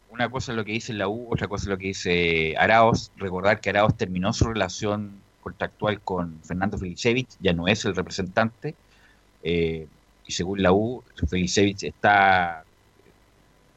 [0.09, 3.11] Una cosa es lo que dice la U, otra cosa es lo que dice Araos.
[3.17, 8.75] Recordar que Araos terminó su relación contractual con Fernando Felicevich, ya no es el representante.
[9.43, 9.87] eh,
[10.25, 12.65] y según la U, Felicevich está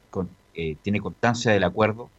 [0.09, 2.09] con- eh, tiene constancia del acuerdo.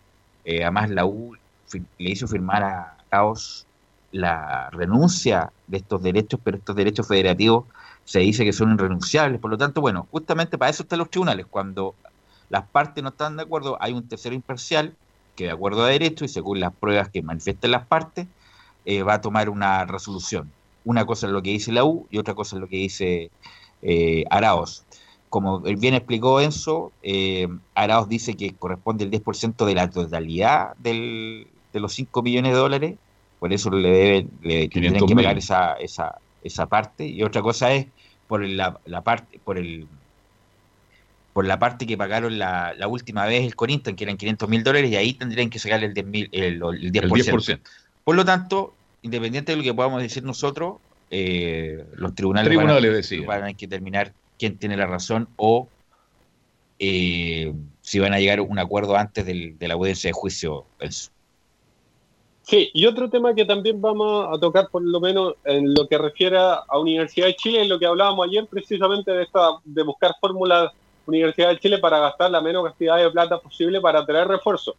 [0.45, 3.67] Eh, además, la U le hizo firmar a Araos
[4.11, 7.67] la renuncia de estos derechos, pero estos derechos federativos
[8.13, 9.41] se dice que son irrenunciables.
[9.41, 11.47] Por lo tanto, bueno, justamente para eso están los tribunales.
[11.49, 11.97] Cuando
[12.49, 14.97] las partes no están de acuerdo, hay un tercero imparcial
[15.35, 18.27] que de acuerdo a derecho y según las pruebas que manifiesten las partes,
[18.85, 20.53] eh, va a tomar una resolución.
[20.85, 23.31] Una cosa es lo que dice la U y otra cosa es lo que dice
[23.83, 24.85] eh, Araos.
[25.29, 31.47] Como bien explicó Enzo, eh, Araos dice que corresponde el 10% de la totalidad del-
[31.73, 32.99] de los 5 millones de dólares,
[33.39, 35.17] por eso le deben, le tendrían que 500.000.
[35.25, 37.07] pagar esa, esa, esa parte.
[37.07, 37.87] Y otra cosa es
[38.33, 39.87] por la, la parte, por el
[41.35, 44.63] por la parte que pagaron la, la última vez el Corinthians, que eran 500 mil
[44.65, 47.03] dólares, y ahí tendrían que sacarle el, 10.000 el, el 10%.
[47.03, 47.61] El 10%.
[48.05, 48.73] Por lo tanto,
[49.03, 50.77] independiente de lo que podamos decir nosotros,
[51.11, 55.69] eh, los tribunales, Tribunales van, a, van a que determinar quién tiene la razón o
[56.79, 57.53] eh,
[57.83, 60.65] si van a llegar a un acuerdo antes del- de la audiencia de juicio.
[60.81, 61.11] Enzo.
[62.43, 65.97] Sí, y otro tema que también vamos a tocar, por lo menos en lo que
[65.97, 70.15] refiere a Universidad de Chile, en lo que hablábamos ayer, precisamente de, esta, de buscar
[70.21, 70.73] fórmulas
[71.07, 74.75] Universidad de Chile para gastar la menos cantidad de plata posible para traer refuerzos.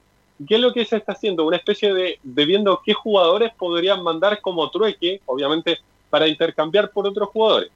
[0.47, 1.45] ¿Qué es lo que se está haciendo?
[1.45, 7.07] Una especie de, de viendo qué jugadores podrían mandar como trueque, obviamente, para intercambiar por
[7.07, 7.71] otros jugadores.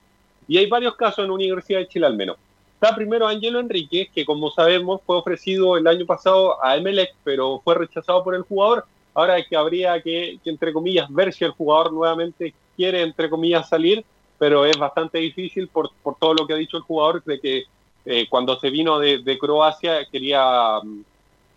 [0.48, 2.38] Y hay varios casos en Universidad de Chile al menos.
[2.74, 7.62] Está primero Angelo Enrique, que como sabemos fue ofrecido el año pasado a Emelec, pero
[7.64, 8.86] fue rechazado por el jugador.
[9.18, 13.32] Ahora es que habría que, que, entre comillas, ver si el jugador nuevamente quiere, entre
[13.32, 14.06] comillas, salir,
[14.38, 17.64] pero es bastante difícil por, por todo lo que ha dicho el jugador, de que
[18.06, 21.04] eh, cuando se vino de, de Croacia quería um,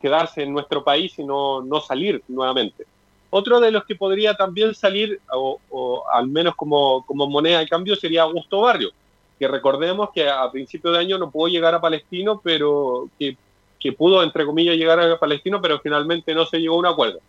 [0.01, 2.87] quedarse en nuestro país y no, no salir nuevamente.
[3.29, 7.69] Otro de los que podría también salir, o, o al menos como, como, moneda de
[7.69, 8.91] cambio, sería Augusto Barrio,
[9.39, 13.37] que recordemos que a principio de año no pudo llegar a Palestino, pero que,
[13.79, 17.21] que, pudo, entre comillas, llegar a Palestino, pero finalmente no se llegó a un acuerdo.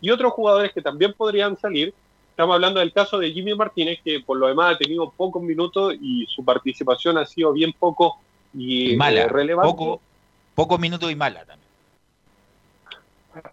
[0.00, 1.94] Y otros jugadores que también podrían salir,
[2.30, 5.94] estamos hablando del caso de Jimmy Martínez, que por lo demás ha tenido pocos minutos
[6.00, 8.18] y su participación ha sido bien poco
[8.54, 9.72] y, y mala, eh, relevante.
[9.72, 10.00] Poco,
[10.54, 11.66] pocos minutos y mala también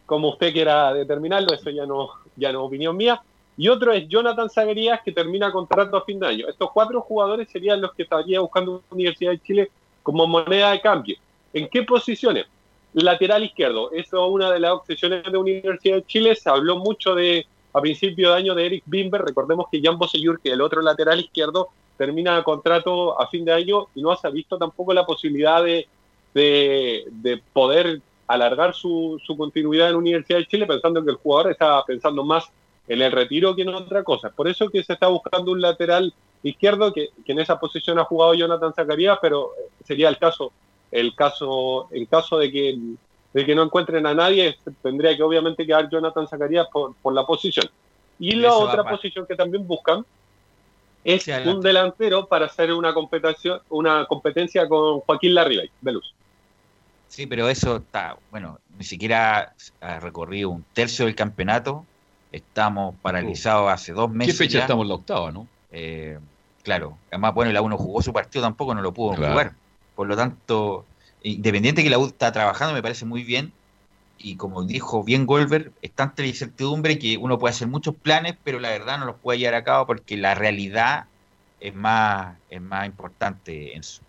[0.05, 3.21] como usted quiera determinarlo, eso ya no, ya no es opinión mía.
[3.55, 6.47] Y otro es Jonathan Zaguerías, que termina contrato a fin de año.
[6.47, 9.71] Estos cuatro jugadores serían los que estaría buscando Universidad de Chile
[10.01, 11.17] como moneda de cambio.
[11.53, 12.45] ¿En qué posiciones?
[12.93, 13.91] Lateral izquierdo.
[13.91, 16.35] Eso es una de las obsesiones de Universidad de Chile.
[16.35, 19.21] Se habló mucho de a principio de año de Eric Bimber.
[19.21, 23.87] Recordemos que Jan Bosellur, que el otro lateral izquierdo, termina contrato a fin de año
[23.95, 25.87] y no se ha visto tampoco la posibilidad de,
[26.33, 31.51] de, de poder alargar su, su, continuidad en Universidad de Chile pensando que el jugador
[31.51, 32.49] está pensando más
[32.87, 34.29] en el retiro que en otra cosa.
[34.29, 38.05] Por eso que se está buscando un lateral izquierdo que, que en esa posición ha
[38.05, 39.51] jugado Jonathan Zacarías, pero
[39.85, 40.51] sería el caso,
[40.93, 42.77] el caso, en caso de que,
[43.33, 47.25] de que no encuentren a nadie, tendría que obviamente quedar Jonathan Zacarías por, por la
[47.25, 47.69] posición.
[48.19, 50.05] Y la otra posición que también buscan
[51.03, 56.13] es un delantero para hacer una competencia, una competencia con Joaquín Larribey, Veluz.
[57.07, 61.85] Sí, pero eso está, bueno, ni siquiera ha recorrido un tercio del campeonato.
[62.31, 64.33] Estamos paralizados hace dos meses.
[64.33, 64.61] ¿Qué fecha ya?
[64.61, 65.47] estamos en la octava, no?
[65.71, 66.17] Eh,
[66.63, 69.33] claro, además, bueno, la uno jugó su partido, tampoco no lo pudo claro.
[69.33, 69.53] jugar.
[69.95, 70.85] Por lo tanto,
[71.23, 73.53] independiente que la U está trabajando, me parece muy bien.
[74.17, 78.35] Y como dijo bien Goldberg, es tanta la incertidumbre que uno puede hacer muchos planes,
[78.43, 81.05] pero la verdad no los puede llevar a cabo porque la realidad
[81.59, 84.01] es más, es más importante en su.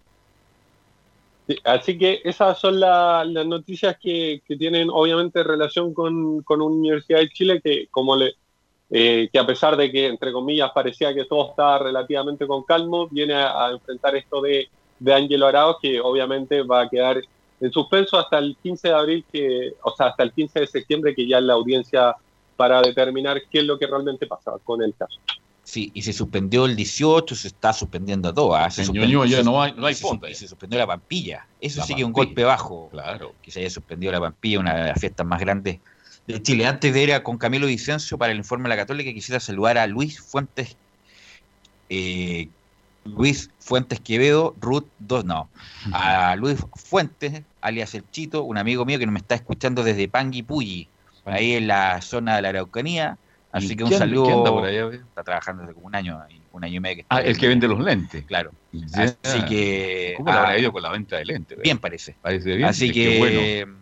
[1.46, 6.62] Sí, así que esas son la, las noticias que, que, tienen obviamente relación con, con
[6.62, 8.34] Universidad de Chile, que como le,
[8.90, 13.08] eh, que a pesar de que entre comillas parecía que todo está relativamente con calmo,
[13.08, 14.68] viene a enfrentar esto de,
[15.04, 17.20] de Ángelo Arauz, que obviamente va a quedar
[17.60, 21.14] en suspenso hasta el 15 de abril, que, o sea, hasta el 15 de septiembre,
[21.14, 22.16] que ya es la audiencia
[22.56, 25.20] para determinar qué es lo que realmente pasa con el caso.
[25.62, 28.56] Sí, y se suspendió el 18, se está suspendiendo todo.
[28.58, 28.70] ¿eh?
[28.70, 31.46] Se en suspendió, ya no hay, no hay se, y se suspendió la Pampilla.
[31.60, 32.88] Eso la sí que es un golpe bajo.
[32.90, 33.34] Claro.
[33.42, 35.80] Que se haya suspendido la Pampilla, una de las fiestas más grandes
[36.26, 36.66] de Chile.
[36.66, 39.78] Antes de ir a, con Camilo Vicencio para el informe de la Católica, quisiera saludar
[39.78, 40.76] a Luis Fuentes.
[41.88, 42.48] Eh,
[43.04, 45.48] Luis Fuentes Quevedo, Ruth, dos, no.
[45.92, 50.42] A Luis Fuentes, alias El Chito, un amigo mío que me está escuchando desde Pangui
[50.42, 50.88] Puyi,
[51.24, 53.18] ahí en la zona de la Araucanía.
[53.52, 54.38] Así que un saludo.
[54.38, 54.88] ¿Anda por allá?
[54.96, 56.20] Está trabajando desde como un año,
[56.52, 56.96] un año y medio.
[56.96, 58.24] Que ah, el que vende los lentes.
[58.24, 58.50] Claro.
[58.72, 59.16] Yeah.
[59.22, 60.14] Así que.
[60.16, 61.58] ¿Cómo le habrá ido con la venta de lentes?
[61.62, 62.16] Bien, parece.
[62.20, 62.68] Parece bien.
[62.68, 63.18] Así que.
[63.18, 63.78] Bueno.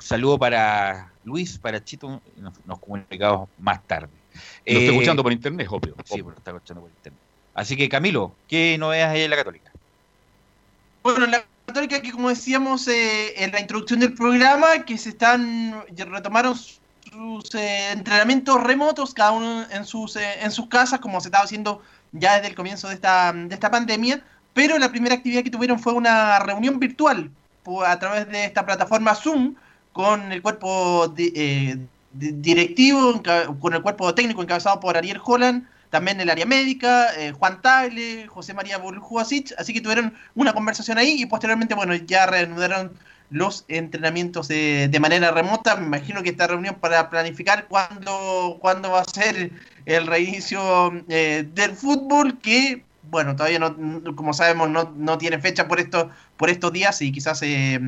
[0.00, 2.20] Saludo para Luis, para Chito.
[2.36, 4.08] Nos, nos comunicamos más tarde.
[4.34, 5.94] Lo eh, está escuchando por internet, obvio.
[6.04, 7.20] Sí, lo está escuchando por internet.
[7.54, 9.70] Así que, Camilo, ¿qué novedades hay en la Católica?
[11.02, 15.10] Bueno, en la Católica, que como decíamos eh, en la introducción del programa, que se
[15.10, 15.84] están.
[15.96, 21.28] retomaron sus eh, entrenamientos remotos, cada uno en sus, eh, en sus casas, como se
[21.28, 21.82] estaba haciendo
[22.12, 25.78] ya desde el comienzo de esta, de esta pandemia, pero la primera actividad que tuvieron
[25.78, 27.30] fue una reunión virtual
[27.86, 29.54] a través de esta plataforma Zoom
[29.92, 31.78] con el cuerpo de, eh,
[32.12, 33.22] directivo,
[33.60, 38.26] con el cuerpo técnico encabezado por Ariel Holland, también el área médica, eh, Juan Tagle,
[38.26, 42.90] José María Boljuasic, así que tuvieron una conversación ahí y posteriormente, bueno, ya reanudaron
[43.30, 45.76] los entrenamientos de, de, manera remota.
[45.76, 49.52] Me imagino que esta reunión para planificar cuándo, cuándo va a ser
[49.86, 53.76] el reinicio eh, del fútbol, que bueno, todavía no,
[54.16, 57.78] como sabemos, no, no tiene fecha por estos, por estos días y quizás eh,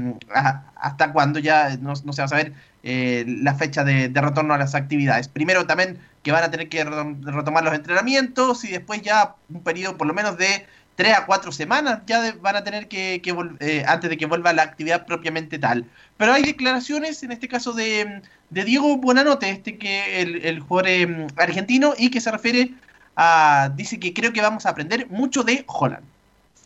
[0.77, 2.53] hasta cuándo ya no, se va a saber
[2.89, 5.27] eh, la fecha de, retorno a las actividades.
[5.27, 9.97] Primero también que van a tener que retomar los entrenamientos y después ya un periodo
[9.97, 10.65] por lo menos de
[10.95, 14.53] tres a cuatro semanas ya van a tener que, que eh, antes de que vuelva
[14.53, 15.85] la actividad propiamente tal.
[16.17, 21.27] Pero hay declaraciones, en este caso de, Diego Buenanote, este que el, el jugador eh,
[21.39, 22.73] argentino, y que se refiere
[23.17, 26.05] a, dice que creo que vamos a aprender mucho de Holland.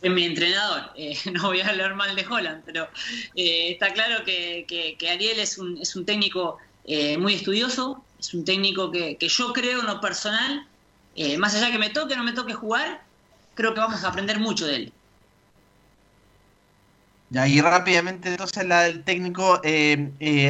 [0.01, 0.91] Es mi entrenador.
[0.95, 2.87] Eh, no voy a hablar mal de Holland, pero
[3.35, 8.33] eh, está claro que, que, Ariel es un, es un técnico eh, muy estudioso, es
[8.33, 10.67] un técnico que, que, yo creo en lo personal,
[11.39, 13.01] más allá que me toque o no me toque jugar,
[13.55, 14.93] creo que vamos a aprender mucho de él.
[17.47, 19.61] Y rápidamente entonces la del técnico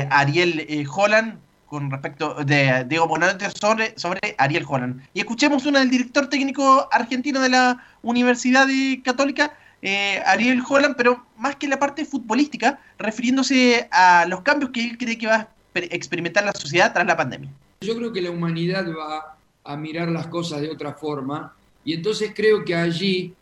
[0.09, 1.39] Ariel Holland
[1.71, 5.01] con respecto de Diego Bonante sobre, sobre Ariel Holland.
[5.13, 8.67] Y escuchemos una del director técnico argentino de la Universidad
[9.05, 14.83] Católica, eh, Ariel Holland, pero más que la parte futbolística, refiriéndose a los cambios que
[14.85, 17.49] él cree que va a experimentar la sociedad tras la pandemia.
[17.79, 21.53] Yo creo que la humanidad va a mirar las cosas de otra forma
[21.85, 23.33] y entonces creo que allí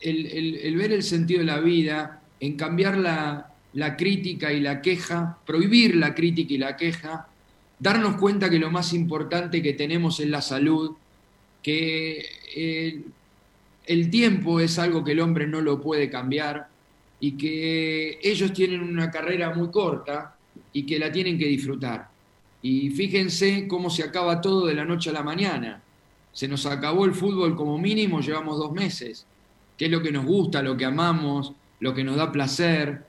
[0.00, 5.36] el, ver el sentido de la vida, en cambiar la, la crítica y la queja,
[5.44, 7.28] prohibir la crítica y la queja,
[7.78, 10.92] darnos cuenta que lo más importante que tenemos es la salud,
[11.62, 12.24] que
[12.54, 13.02] eh,
[13.86, 16.68] el tiempo es algo que el hombre no lo puede cambiar
[17.20, 20.36] y que ellos tienen una carrera muy corta
[20.72, 22.08] y que la tienen que disfrutar.
[22.62, 25.82] Y fíjense cómo se acaba todo de la noche a la mañana.
[26.32, 29.26] Se nos acabó el fútbol como mínimo, llevamos dos meses.
[29.76, 33.04] ¿Qué es lo que nos gusta, lo que amamos, lo que nos da placer?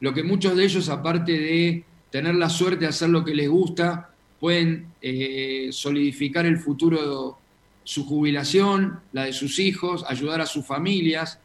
[0.00, 1.84] Lo que muchos de ellos, aparte de
[2.14, 4.08] tener la suerte de hacer lo que les gusta,
[4.38, 7.36] pueden eh, solidificar el futuro,
[7.82, 11.40] su jubilación, la de sus hijos, ayudar a sus familias.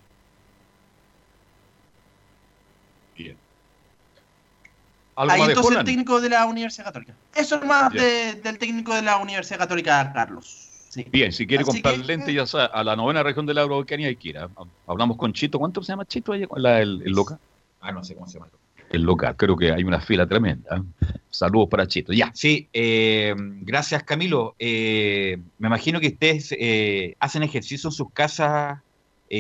[3.17, 3.36] Bien.
[5.15, 7.15] Ahí entonces el técnico de la Universidad Católica.
[7.34, 10.67] Eso es más del técnico de la Universidad Católica, Carlos.
[11.11, 14.30] Bien, si quiere comprar lente ya a la novena región de la Araucanía, hay que
[14.30, 14.39] ir.
[14.86, 15.57] Hablamos con Chito.
[15.57, 16.36] ¿Cuánto se llama Chito?
[16.36, 17.39] el, el, loca?
[17.82, 18.51] Ah, no sé cómo se llama
[18.90, 19.36] el local.
[19.36, 20.84] Creo que hay una fila tremenda.
[21.30, 22.14] Saludos para Chito.
[22.14, 22.32] Ya.
[22.34, 24.56] Sí, eh, gracias Camilo.
[24.60, 28.80] Eh, me imagino que ustedes eh, hacen ejercicio en sus casas,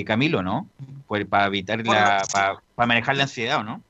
[0.05, 0.69] Camilo, ¿no?
[1.07, 3.81] Pues, para evitar la, para, manejar la ansiedad, ¿o no?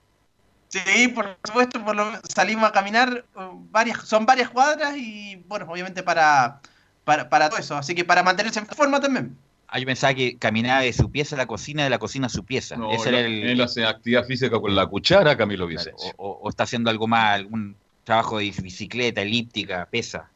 [0.69, 5.65] Sí, por supuesto, por lo, salimos a caminar, uh, varias, son varias cuadras y bueno,
[5.67, 6.61] obviamente para,
[7.03, 9.35] para, para todo eso, así que para mantenerse en forma también.
[9.71, 12.29] Ah, yo pensaba que caminaba de su pieza a la cocina, de la cocina a
[12.29, 12.75] su pieza.
[12.75, 16.13] No, Él hace actividad física con la cuchara, Camilo Vicente.
[16.17, 20.29] o, está haciendo algo más, algún trabajo de bicicleta, elíptica, pesa.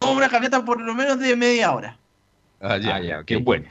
[0.00, 1.98] Una caminata por lo menos de media hora.
[2.60, 3.66] Ah, ya, ah, ya qué bueno.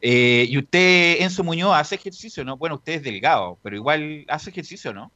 [0.00, 2.56] Eh, y usted, Enzo Muñoz, hace ejercicio, ¿no?
[2.56, 5.12] Bueno, usted es delgado, pero igual hace ejercicio, ¿no?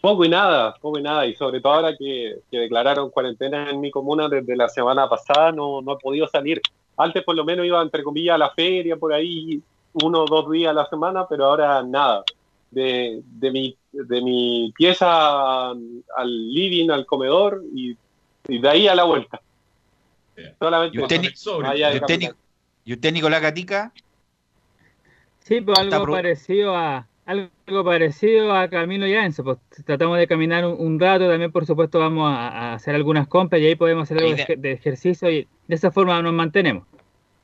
[0.00, 3.90] Poco y nada, poco y nada, y sobre todo ahora que, declararon cuarentena en mi
[3.90, 6.60] comuna desde la semana pasada, no, no he podido salir.
[6.96, 9.60] Antes por lo menos iba, entre comillas, a la feria por ahí
[9.92, 12.24] uno o dos días a la semana, pero ahora nada.
[12.70, 17.96] De, de, mi, de mi pieza al living, al comedor y,
[18.46, 19.40] de ahí a la vuelta.
[20.58, 21.20] Solamente ¿Y usted,
[22.84, 23.92] ¿Y usted, Nicolás Gatica?
[25.40, 30.66] Sí, pues algo parecido a, algo parecido a Camilo y Enzo, pues tratamos de caminar
[30.66, 34.36] un, rato, también por supuesto vamos a, hacer algunas compras y ahí podemos hacer algo
[34.56, 36.84] de, ejercicio y de esa forma nos mantenemos.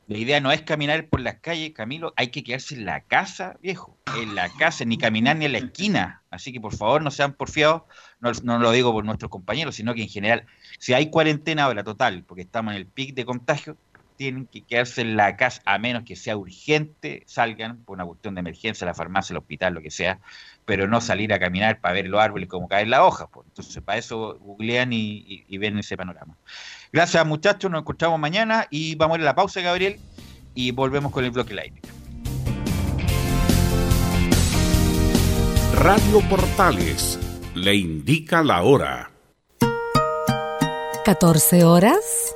[0.09, 3.57] La idea no es caminar por las calles, Camilo, hay que quedarse en la casa,
[3.61, 6.23] viejo, en la casa, ni caminar ni en la esquina.
[6.31, 7.83] Así que por favor no sean porfiados,
[8.21, 10.47] no, no lo digo por nuestros compañeros, sino que en general,
[10.79, 13.77] si hay cuarentena ahora total, porque estamos en el pic de contagio,
[14.17, 18.35] tienen que quedarse en la casa, a menos que sea urgente, salgan por una cuestión
[18.35, 20.19] de emergencia, la farmacia, el hospital, lo que sea,
[20.65, 23.29] pero no salir a caminar para ver los árboles como caen las hojas.
[23.33, 23.47] Pues.
[23.49, 26.37] Entonces, para eso googlean y, ven ese panorama.
[26.93, 29.99] Gracias, muchachos, nos encontramos mañana y vamos a ir a la pausa, Gabriel,
[30.55, 31.81] y volvemos con el bloque live.
[35.75, 37.19] Radio Portales
[37.55, 39.11] le indica la hora.
[41.05, 42.36] 14 horas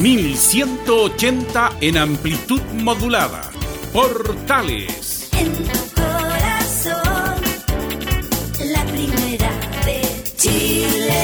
[0.00, 3.42] 1180 en amplitud modulada.
[3.92, 5.28] Portales.
[5.38, 7.36] En tu corazón,
[8.64, 9.50] la primera
[9.84, 10.00] de
[10.38, 11.20] Chile.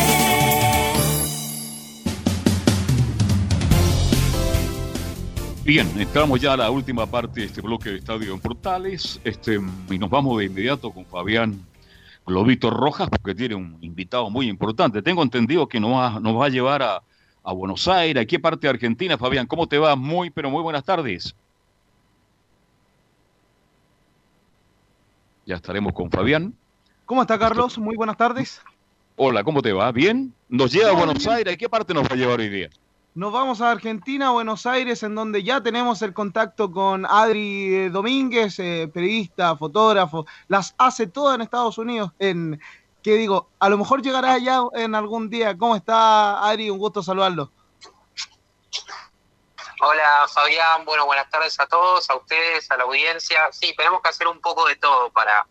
[5.64, 9.58] Bien, entramos ya a la última parte de este bloque de Estadio en Portales este,
[9.88, 11.64] y nos vamos de inmediato con Fabián
[12.26, 15.00] Globito Rojas porque tiene un invitado muy importante.
[15.00, 17.02] Tengo entendido que nos va, nos va a llevar a,
[17.46, 18.20] a Buenos Aires.
[18.22, 19.46] ¿A qué parte de Argentina, Fabián?
[19.46, 19.94] ¿Cómo te va?
[19.94, 21.34] Muy, pero muy buenas tardes.
[25.46, 26.52] Ya estaremos con Fabián.
[27.04, 27.78] ¿Cómo está Carlos?
[27.78, 28.60] Muy buenas tardes.
[29.14, 29.92] Hola, ¿cómo te va?
[29.92, 30.34] ¿Bien?
[30.48, 31.30] Nos lleva a Buenos bien.
[31.30, 31.54] Aires.
[31.54, 32.68] ¿A qué parte nos va a llevar hoy día?
[33.14, 37.90] Nos vamos a Argentina, Buenos Aires, en donde ya tenemos el contacto con Adri eh,
[37.90, 42.10] Domínguez, eh, periodista, fotógrafo, las hace todas en Estados Unidos.
[42.18, 42.60] En,
[43.06, 43.48] ¿Qué digo?
[43.60, 45.56] A lo mejor llegará allá en algún día.
[45.56, 46.70] ¿Cómo está Adri?
[46.70, 47.52] Un gusto saludarlo.
[49.80, 53.48] Hola Fabián, bueno, buenas tardes a todos, a ustedes, a la audiencia.
[53.52, 55.46] Sí, tenemos que hacer un poco de todo para,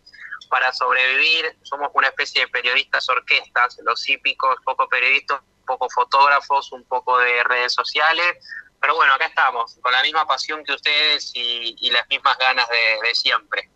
[0.50, 1.58] para sobrevivir.
[1.64, 7.42] Somos una especie de periodistas orquestas, los hípicos, poco periodistas, poco fotógrafos, un poco de
[7.46, 8.36] redes sociales.
[8.82, 12.68] Pero bueno, acá estamos, con la misma pasión que ustedes y, y las mismas ganas
[12.68, 13.70] de, de siempre.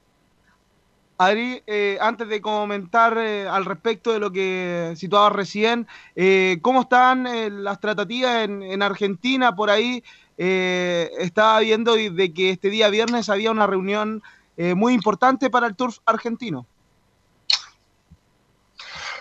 [1.22, 6.84] Adri, eh, antes de comentar eh, al respecto de lo que situabas recién, eh, ¿cómo
[6.84, 9.53] están eh, las tratativas en, en Argentina?
[9.53, 10.01] Por ahí
[10.38, 14.24] estaba viendo de que este día viernes había una reunión
[14.55, 16.65] muy importante para el Turf argentino.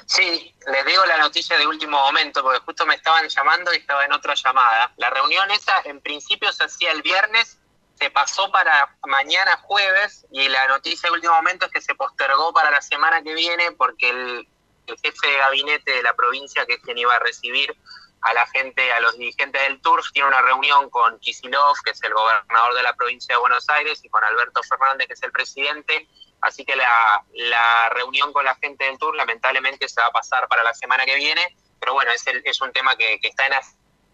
[0.06, 4.04] Sí, les digo la noticia de último momento, porque justo me estaban llamando y estaba
[4.04, 4.92] en otra llamada.
[4.96, 7.58] La reunión esa en principio se hacía el viernes,
[7.98, 12.52] se pasó para mañana jueves y la noticia de último momento es que se postergó
[12.52, 14.48] para la semana que viene porque el,
[14.86, 17.76] el jefe de gabinete de la provincia, que es quien iba a recibir
[18.22, 22.02] a la gente, a los dirigentes del TURF, tiene una reunión con Kisilov, que es
[22.02, 25.30] el gobernador de la provincia de Buenos Aires, y con Alberto Fernández, que es el
[25.30, 26.08] presidente.
[26.40, 30.48] Así que la, la reunión con la gente del TUR lamentablemente se va a pasar
[30.48, 33.46] para la semana que viene, pero bueno, es, el- es un tema que, que está
[33.46, 33.54] en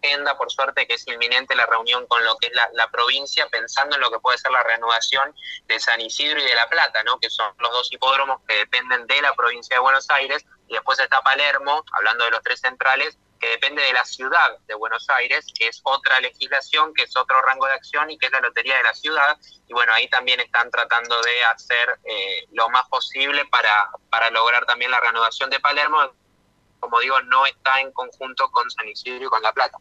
[0.05, 3.47] agenda, por suerte, que es inminente la reunión con lo que es la, la provincia,
[3.49, 5.33] pensando en lo que puede ser la reanudación
[5.67, 7.19] de San Isidro y de La Plata, ¿no?
[7.19, 10.99] que son los dos hipódromos que dependen de la provincia de Buenos Aires, y después
[10.99, 15.45] está Palermo, hablando de los tres centrales, que depende de la ciudad de Buenos Aires,
[15.57, 18.77] que es otra legislación, que es otro rango de acción y que es la Lotería
[18.77, 19.37] de la Ciudad.
[19.67, 24.65] Y bueno, ahí también están tratando de hacer eh, lo más posible para, para lograr
[24.65, 25.97] también la reanudación de Palermo.
[26.79, 29.77] Como digo, no está en conjunto con San Isidro y con La Plata.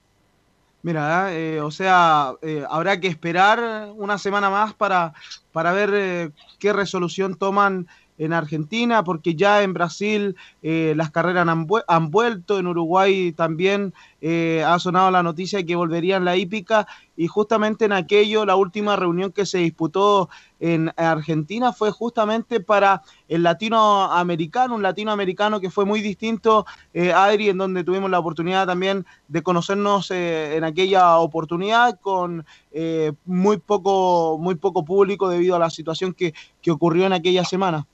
[0.84, 5.14] Mira, eh, o sea, eh, habrá que esperar una semana más para,
[5.50, 7.86] para ver eh, qué resolución toman
[8.18, 13.94] en Argentina, porque ya en Brasil eh, las carreras han, han vuelto, en Uruguay también
[14.20, 16.86] eh, ha sonado la noticia de que volverían la hípica,
[17.16, 20.28] y justamente en aquello, la última reunión que se disputó
[20.60, 27.48] en Argentina fue justamente para el latinoamericano, un latinoamericano que fue muy distinto, eh, Adri,
[27.48, 33.58] en donde tuvimos la oportunidad también de conocernos eh, en aquella oportunidad con eh, muy,
[33.58, 37.86] poco, muy poco público debido a la situación que, que ocurrió en aquella semana.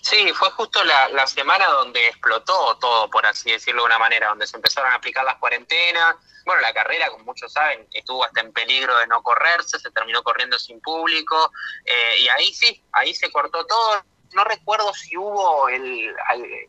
[0.00, 4.28] Sí, fue justo la, la, semana donde explotó todo, por así decirlo de una manera,
[4.28, 6.16] donde se empezaron a aplicar las cuarentenas.
[6.44, 10.22] Bueno, la carrera, como muchos saben, estuvo hasta en peligro de no correrse, se terminó
[10.22, 11.50] corriendo sin público,
[11.84, 14.04] eh, y ahí sí, ahí se cortó todo.
[14.32, 16.14] No recuerdo si hubo el,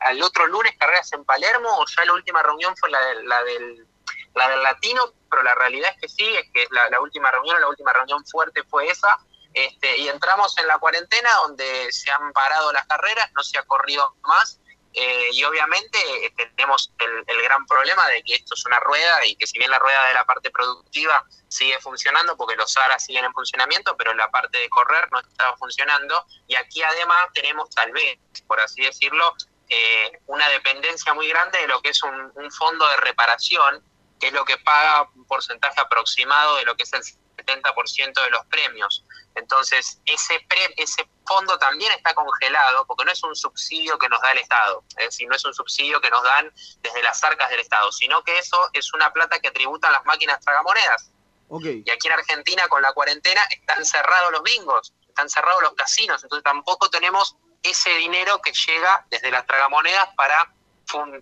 [0.01, 3.43] al, otro lunes carreras en Palermo o ya la última reunión fue la, de, la,
[3.43, 3.87] del,
[4.35, 7.59] la del latino, pero la realidad es que sí, es que la, la última reunión,
[7.59, 9.19] la última reunión fuerte fue esa
[9.55, 13.63] este, y entramos en la cuarentena donde se han parado las carreras, no se ha
[13.63, 14.59] corrido más.
[14.97, 19.35] Eh, y obviamente eh, tenemos el, gran problema de que esto es una rueda y
[19.35, 23.25] que si bien la rueda de la parte productiva sigue funcionando porque los aras siguen
[23.25, 27.91] en funcionamiento, pero la parte de correr no está funcionando y aquí además tenemos tal
[27.91, 28.17] vez,
[28.47, 29.33] por así decirlo,
[29.67, 33.83] eh, una dependencia muy grande de lo que es un, un fondo de reparación,
[34.17, 37.03] que es lo que paga un porcentaje aproximado de lo que es el
[37.45, 39.05] 70% de los premios.
[39.35, 44.21] Entonces, ese, pre, ese fondo también está congelado porque no es un subsidio que nos
[44.21, 46.51] da el Estado, es decir, no es un subsidio que nos dan
[46.81, 50.39] desde las arcas del Estado, sino que eso es una plata que tributan las máquinas
[50.41, 51.11] tragamonedas.
[51.51, 56.23] Y aquí en Argentina, con la cuarentena, están cerrados los bingos, están cerrados los casinos,
[56.23, 60.51] entonces tampoco tenemos ese dinero que llega desde las tragamonedas para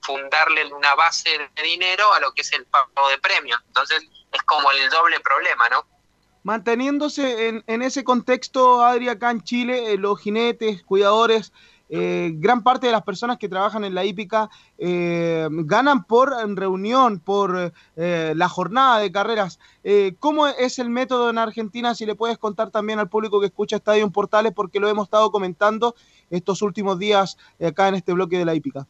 [0.02, 3.62] fundarle una base de dinero a lo que es el pago de premios.
[3.68, 5.88] Entonces, es como el doble problema, ¿no?
[6.44, 11.54] Manteniéndose en, en ese contexto, Adri, acá en Chile, eh, los jinetes, cuidadores,
[11.90, 17.20] eh, gran parte de las personas que trabajan en la hípica eh, ganan por reunión,
[17.20, 19.60] por eh, la jornada de carreras.
[19.84, 21.94] Eh, ¿Cómo es el método en Argentina?
[21.94, 25.06] Si le puedes contar también al público que escucha Estadio en Portales, porque lo hemos
[25.06, 25.96] estado comentando
[26.30, 28.88] estos últimos días acá en este bloque de la hípica.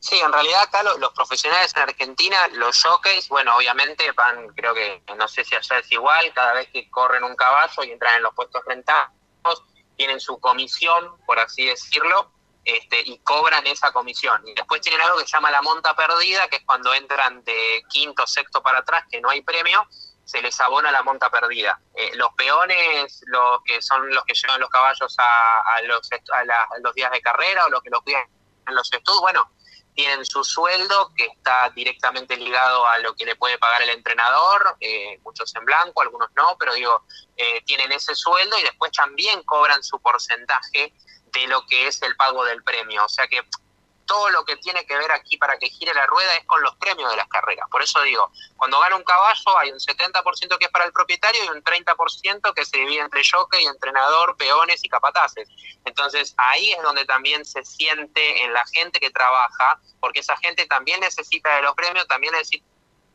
[0.00, 4.72] Sí, en realidad acá los, los, profesionales en Argentina, los jockeys, bueno, obviamente van, creo
[4.72, 8.16] que, no sé si allá es igual, cada vez que corren un caballo y entran
[8.16, 9.10] en los puestos rentados,
[9.96, 12.30] tienen su comisión, por así decirlo,
[12.64, 14.46] este, y cobran esa comisión.
[14.46, 17.82] Y después tienen algo que se llama la monta perdida, que es cuando entran de
[17.88, 19.84] quinto, sexto para atrás, que no hay premio,
[20.24, 21.80] se les abona la monta perdida.
[21.94, 26.78] Eh, los peones, los que son los que llevan los caballos a, los, a, a
[26.80, 28.22] los días de carrera o los que los cuidan
[28.68, 29.50] en los estudios, bueno,
[29.98, 34.76] tienen su sueldo que está directamente ligado a lo que le puede pagar el entrenador,
[34.78, 37.02] eh, muchos en blanco, algunos no, pero digo,
[37.36, 40.94] eh, tienen ese sueldo y después también cobran su porcentaje
[41.32, 43.04] de lo que es el pago del premio.
[43.04, 43.40] O sea que
[44.08, 46.74] todo lo que tiene que ver aquí para que gire la rueda es con los
[46.76, 47.68] premios de las carreras.
[47.70, 51.44] Por eso digo, cuando gana un caballo hay un 70% que es para el propietario
[51.44, 55.48] y un 30% que se divide entre jockey, entrenador, peones y capataces.
[55.84, 60.66] Entonces ahí es donde también se siente en la gente que trabaja, porque esa gente
[60.66, 62.64] también necesita de los premios, también necesita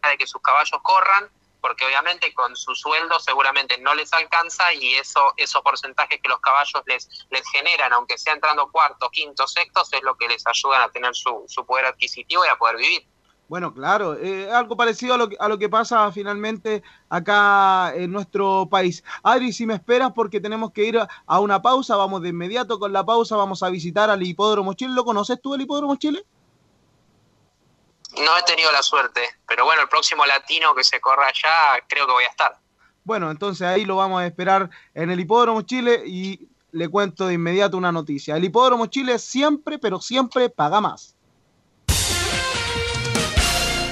[0.07, 1.27] de que sus caballos corran
[1.64, 6.41] porque obviamente con su sueldo seguramente no les alcanza y eso esos porcentajes que los
[6.41, 10.81] caballos les, les generan, aunque sea entrando cuarto, quinto, sextos, es lo que les ayudan
[10.81, 13.07] a tener su, su poder adquisitivo y a poder vivir.
[13.48, 18.11] Bueno, claro, eh, algo parecido a lo, que, a lo que pasa finalmente acá en
[18.11, 19.02] nuestro país.
[19.23, 22.91] Adri, si me esperas porque tenemos que ir a una pausa, vamos de inmediato con
[22.91, 24.94] la pausa, vamos a visitar al Hipódromo Chile.
[24.94, 26.26] ¿Lo conoces tú el Hipódromo Chile?
[28.18, 32.06] No he tenido la suerte, pero bueno, el próximo latino que se corra allá, creo
[32.06, 32.57] que voy a estar.
[33.03, 37.34] Bueno, entonces ahí lo vamos a esperar en el Hipódromo Chile y le cuento de
[37.34, 38.38] inmediato una noticia.
[38.38, 41.15] El Hipódromo Chile siempre, pero siempre paga más.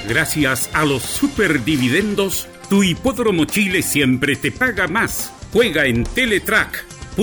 [0.07, 5.31] Gracias a los superdividendos, tu Hipódromo Chile siempre te paga más.
[5.53, 7.21] Juega en Teletrack.cl.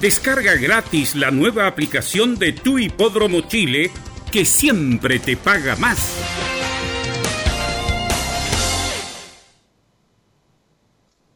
[0.00, 3.90] Descarga gratis la nueva aplicación de tu Hipódromo Chile
[4.32, 6.18] que siempre te paga más.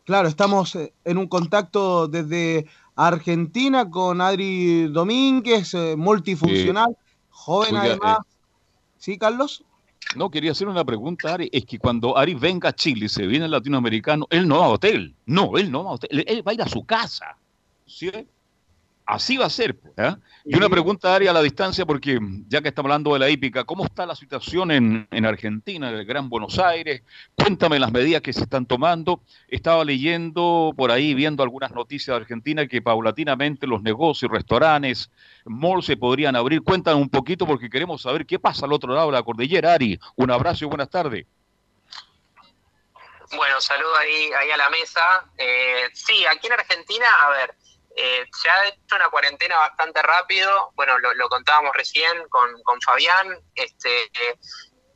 [0.04, 6.96] Claro, estamos eh, en un contacto desde Argentina con Adri Domínguez, eh, multifuncional, eh,
[7.28, 8.18] joven oiga, además.
[8.20, 8.30] Eh,
[8.96, 9.62] ¿Sí, Carlos?
[10.14, 11.50] No, quería hacer una pregunta, Ari.
[11.52, 14.70] Es que cuando Ari venga a Chile y se viene latinoamericano, él no va a
[14.70, 15.14] hotel.
[15.26, 16.24] No, él no va a hotel.
[16.26, 17.36] Él va a ir a su casa.
[17.84, 18.10] ¿Sí?
[19.06, 19.76] Así va a ser.
[19.96, 20.16] ¿eh?
[20.44, 22.18] Y una pregunta, Ari, a la distancia, porque
[22.48, 25.94] ya que estamos hablando de la hípica, ¿cómo está la situación en, en, Argentina, en
[25.94, 27.02] el Gran Buenos Aires?
[27.36, 29.22] Cuéntame las medidas que se están tomando.
[29.46, 35.08] Estaba leyendo por ahí, viendo algunas noticias de Argentina, que paulatinamente los negocios, restaurantes,
[35.44, 36.62] malls se podrían abrir.
[36.62, 39.74] Cuéntame un poquito, porque queremos saber qué pasa al otro lado de la cordillera.
[39.74, 41.26] Ari, un abrazo y buenas tardes.
[43.36, 45.00] Bueno, saludo ahí, ahí a la mesa.
[45.38, 47.54] Eh, sí, aquí en Argentina, a ver,
[47.96, 50.70] eh, se ha hecho una cuarentena bastante rápido.
[50.74, 53.38] Bueno, lo, contábamos recién con, con Fabián.
[53.54, 54.38] Este, eh,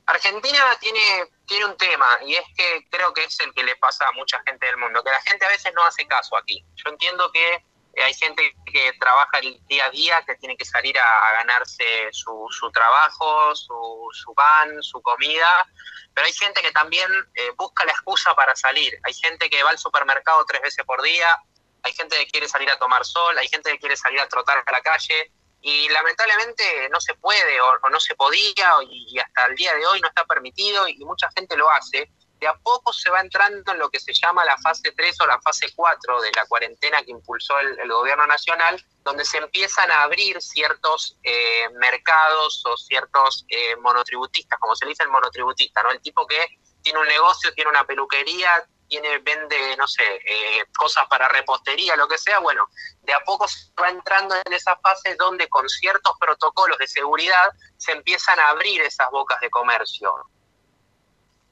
[0.06, 1.00] Argentina tiene,
[1.46, 4.42] tiene un tema y es que creo que es el que le pasa a mucha
[4.46, 6.64] gente del mundo, que la gente a veces no hace caso aquí.
[6.74, 10.64] Yo entiendo que eh, hay gente que trabaja el día a día, que tiene que
[10.64, 15.66] salir a, a ganarse su, su trabajo, su, su pan, su comida,
[16.14, 18.98] pero hay gente que también eh, busca la excusa para salir.
[19.04, 21.36] Hay gente que va al supermercado tres veces por día,
[21.82, 24.62] hay gente que quiere salir a tomar sol, hay gente que quiere salir a trotar
[24.64, 25.32] a la calle
[25.62, 29.86] y lamentablemente no se puede o, o no se podía y, hasta el día de
[29.86, 32.10] hoy no está permitido y mucha gente lo hace.
[32.38, 35.26] De a poco se va entrando en lo que se llama la fase 3 o
[35.26, 39.90] la fase 4 de la cuarentena que impulsó el, el gobierno nacional, donde se empiezan
[39.90, 45.82] a abrir ciertos eh, mercados o ciertos eh, monotributistas, como se le dice el monotributista,
[45.82, 45.90] ¿no?
[45.90, 51.06] El tipo que tiene un negocio, tiene una peluquería, tiene, vende, no sé, eh, cosas
[51.06, 52.68] para repostería, lo que sea, bueno,
[53.02, 57.50] de a poco se va entrando en esa fase donde con ciertos protocolos de seguridad
[57.78, 60.12] se empiezan a abrir esas bocas de comercio.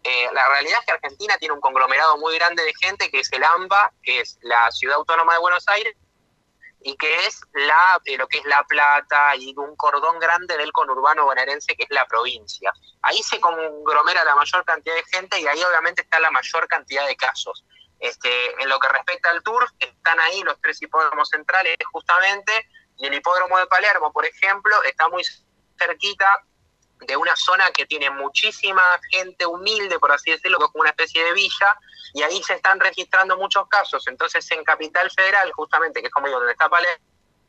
[0.02, 3.32] Eh, la realidad es que Argentina tiene un conglomerado muy grande de gente que es
[3.32, 5.96] el AMBA, que es la Ciudad Autónoma de Buenos Aires,
[6.80, 10.72] y que es la eh, lo que es La Plata y un cordón grande del
[10.72, 12.72] conurbano bonaerense que es la provincia.
[13.02, 17.06] Ahí se conglomera la mayor cantidad de gente y ahí obviamente está la mayor cantidad
[17.06, 17.64] de casos.
[18.00, 23.06] Este, en lo que respecta al tour, están ahí los tres hipódromos centrales justamente, y
[23.06, 25.24] el hipódromo de Palermo, por ejemplo, está muy
[25.78, 26.44] cerquita
[27.00, 30.90] de una zona que tiene muchísima gente humilde, por así decirlo, que es como una
[30.90, 31.78] especie de villa,
[32.14, 34.06] y ahí se están registrando muchos casos.
[34.08, 37.04] Entonces, en Capital Federal, justamente, que es como digo, donde está Palermo,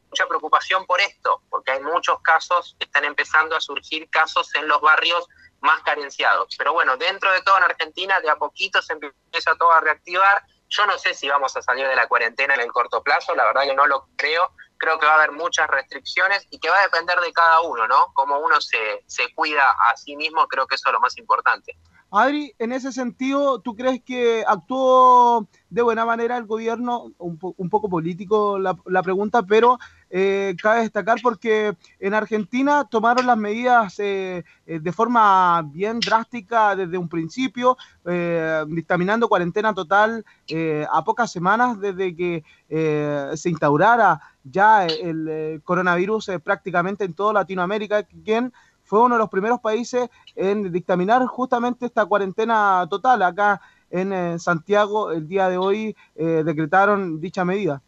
[0.09, 4.81] mucha preocupación por esto, porque hay muchos casos, están empezando a surgir casos en los
[4.81, 5.27] barrios
[5.61, 6.55] más carenciados.
[6.57, 10.43] Pero bueno, dentro de todo en Argentina, de a poquito se empieza todo a reactivar.
[10.69, 13.45] Yo no sé si vamos a salir de la cuarentena en el corto plazo, la
[13.45, 14.51] verdad que no lo creo.
[14.77, 17.87] Creo que va a haber muchas restricciones y que va a depender de cada uno,
[17.87, 18.13] ¿no?
[18.13, 21.77] Cómo uno se, se cuida a sí mismo, creo que eso es lo más importante.
[22.11, 27.11] Adri, en ese sentido, ¿tú crees que actuó de buena manera el gobierno?
[27.17, 29.77] Un, po- un poco político la, la pregunta, pero
[30.10, 36.76] eh, cabe destacar porque en Argentina tomaron las medidas eh, eh, de forma bien drástica
[36.76, 44.22] desde un principio, eh, dictaminando cuarentena total eh, a pocas semanas desde que se instaurara
[44.44, 48.53] ya el coronavirus prácticamente en toda Latinoamérica, quien
[48.84, 53.23] fue uno de los primeros países en dictaminar justamente esta cuarentena total.
[53.23, 57.81] Acá en Santiago, el día de hoy, decretaron dicha medida.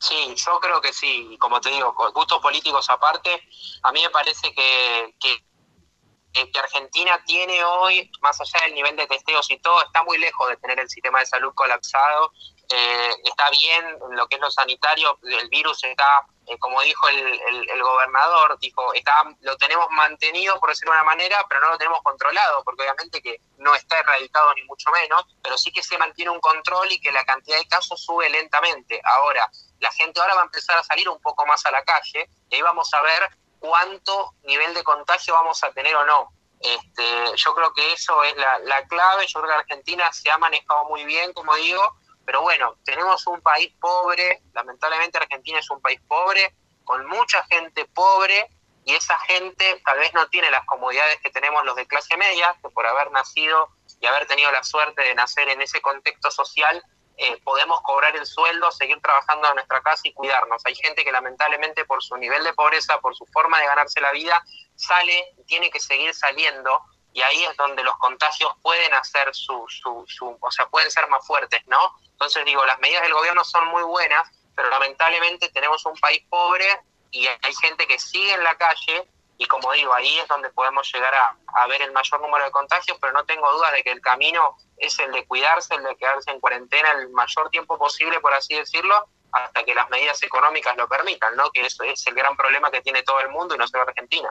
[0.00, 3.42] Sí, yo creo que sí, y como te digo, gustos políticos aparte,
[3.82, 9.06] a mí me parece que, que, que Argentina tiene hoy, más allá del nivel de
[9.06, 12.32] testeos y todo, está muy lejos de tener el sistema de salud colapsado,
[12.70, 17.06] eh, está bien en lo que es lo sanitario, el virus está, eh, como dijo
[17.08, 21.60] el, el, el gobernador, dijo, está, lo tenemos mantenido, por decirlo de una manera, pero
[21.60, 25.70] no lo tenemos controlado, porque obviamente que no está erradicado ni mucho menos, pero sí
[25.70, 28.98] que se mantiene un control y que la cantidad de casos sube lentamente.
[29.04, 29.50] Ahora,
[29.80, 32.54] la gente ahora va a empezar a salir un poco más a la calle y
[32.54, 36.32] ahí vamos a ver cuánto nivel de contagio vamos a tener o no.
[36.60, 40.38] Este, yo creo que eso es la, la clave, yo creo que Argentina se ha
[40.38, 41.96] manejado muy bien, como digo,
[42.26, 46.54] pero bueno, tenemos un país pobre, lamentablemente Argentina es un país pobre,
[46.84, 48.48] con mucha gente pobre,
[48.84, 52.56] y esa gente tal vez no tiene las comodidades que tenemos los de clase media,
[52.62, 53.68] que por haber nacido
[54.00, 56.82] y haber tenido la suerte de nacer en ese contexto social,
[57.22, 60.62] eh, podemos cobrar el sueldo, seguir trabajando en nuestra casa y cuidarnos.
[60.64, 64.10] Hay gente que lamentablemente por su nivel de pobreza, por su forma de ganarse la
[64.12, 64.42] vida,
[64.74, 66.82] sale tiene que seguir saliendo
[67.12, 71.08] y ahí es donde los contagios pueden hacer su, su, su, o sea, pueden ser
[71.08, 71.94] más fuertes, ¿no?
[72.12, 74.26] Entonces digo, las medidas del gobierno son muy buenas,
[74.56, 76.80] pero lamentablemente tenemos un país pobre
[77.10, 79.06] y hay gente que sigue en la calle
[79.40, 82.50] y como digo, ahí es donde podemos llegar a, a ver el mayor número de
[82.50, 85.96] contagios, pero no tengo duda de que el camino es el de cuidarse, el de
[85.96, 90.76] quedarse en cuarentena el mayor tiempo posible, por así decirlo, hasta que las medidas económicas
[90.76, 91.50] lo permitan, ¿no?
[91.52, 94.28] Que eso es el gran problema que tiene todo el mundo y no solo Argentina.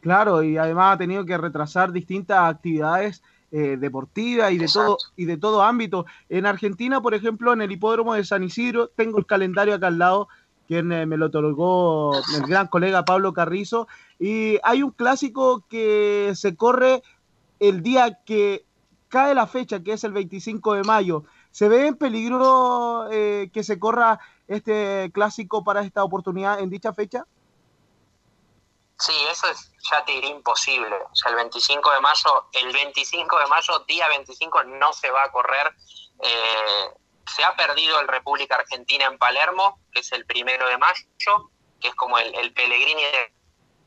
[0.00, 3.22] Claro, y además ha tenido que retrasar distintas actividades
[3.52, 6.06] eh, deportivas y de todo y de todo ámbito.
[6.30, 9.98] En Argentina, por ejemplo, en el hipódromo de San Isidro, tengo el calendario acá al
[9.98, 10.28] lado,
[10.66, 13.88] quien eh, me lo otorgó el gran colega Pablo Carrizo,
[14.18, 17.02] y hay un clásico que se corre
[17.60, 18.64] el día que
[19.08, 21.24] cae la fecha, que es el 25 de mayo.
[21.50, 26.92] ¿Se ve en peligro eh, que se corra este clásico para esta oportunidad en dicha
[26.92, 27.24] fecha?
[28.98, 30.94] Sí, eso es, ya te diré imposible.
[31.10, 35.24] O sea, el 25 de mayo, el 25 de mayo, día 25, no se va
[35.24, 35.74] a correr.
[36.22, 36.90] Eh,
[37.26, 41.50] se ha perdido el República Argentina en Palermo, que es el primero de mayo,
[41.80, 43.35] que es como el, el Pellegrini de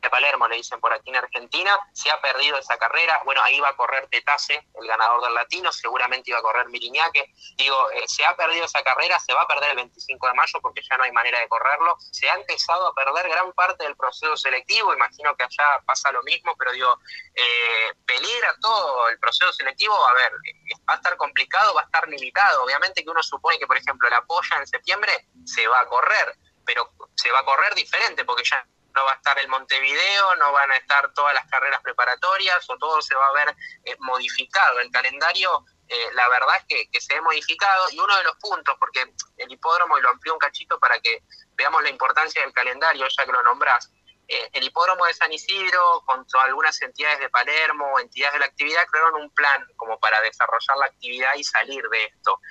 [0.02, 3.60] de Palermo, le dicen por aquí en Argentina, se ha perdido esa carrera, bueno, ahí
[3.60, 8.04] va a correr Tetase, el ganador del latino, seguramente iba a correr Miriñaque, digo, eh,
[8.08, 10.98] se ha perdido esa carrera, se va a perder el 25 de mayo porque ya
[10.98, 14.94] no hay manera de correrlo, se ha empezado a perder gran parte del proceso selectivo,
[14.94, 17.00] imagino que allá pasa lo mismo, pero digo,
[17.36, 21.86] eh, peligra todo el proceso selectivo, a ver, eh, va a estar complicado, va a
[21.86, 25.82] estar limitado, obviamente que uno supone que, por ejemplo, la polla en septiembre se va
[25.82, 26.36] a correr,
[26.66, 28.66] pero se va a correr diferente porque ya
[29.00, 32.78] no va a estar el Montevideo, no van a estar todas las carreras preparatorias o
[32.78, 33.56] todo se va a ver
[33.86, 34.80] eh, modificado.
[34.82, 38.76] El calendario, eh, la verdad es que, se ha modificado y uno de los puntos,
[38.78, 41.24] porque el hipódromo, y lo amplió un cachito para que
[41.56, 43.90] veamos la importancia del calendario, ya que lo nombrás,
[44.28, 48.46] eh, el hipódromo de San Isidro, junto a algunas entidades de Palermo, entidades de la
[48.48, 52.42] actividad, crearon un plan como para desarrollar la actividad y salir de esto.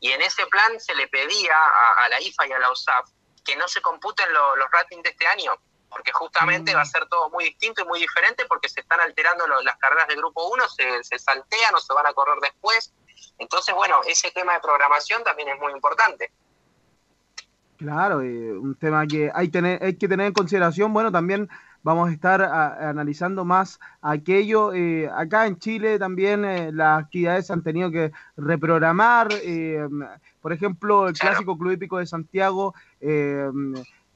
[0.00, 3.08] Y en ese plan se le pedía a, la IFA y a la OSAF
[3.44, 5.52] que no se computen los ratings de este año,
[5.92, 9.46] porque justamente va a ser todo muy distinto y muy diferente porque se están alterando
[9.62, 12.92] las carreras del grupo 1, se, se saltean o se van a correr después.
[13.38, 16.30] Entonces, bueno, ese tema de programación también es muy importante.
[17.82, 20.92] Claro, eh, un tema que hay, tener, hay que tener en consideración.
[20.92, 21.48] Bueno, también
[21.82, 24.72] vamos a estar analizando más aquello.
[24.72, 29.30] Eh, acá en Chile también eh, las actividades se han tenido que reprogramar.
[30.40, 32.72] por ejemplo, el clásico Club Hípico de Santiago,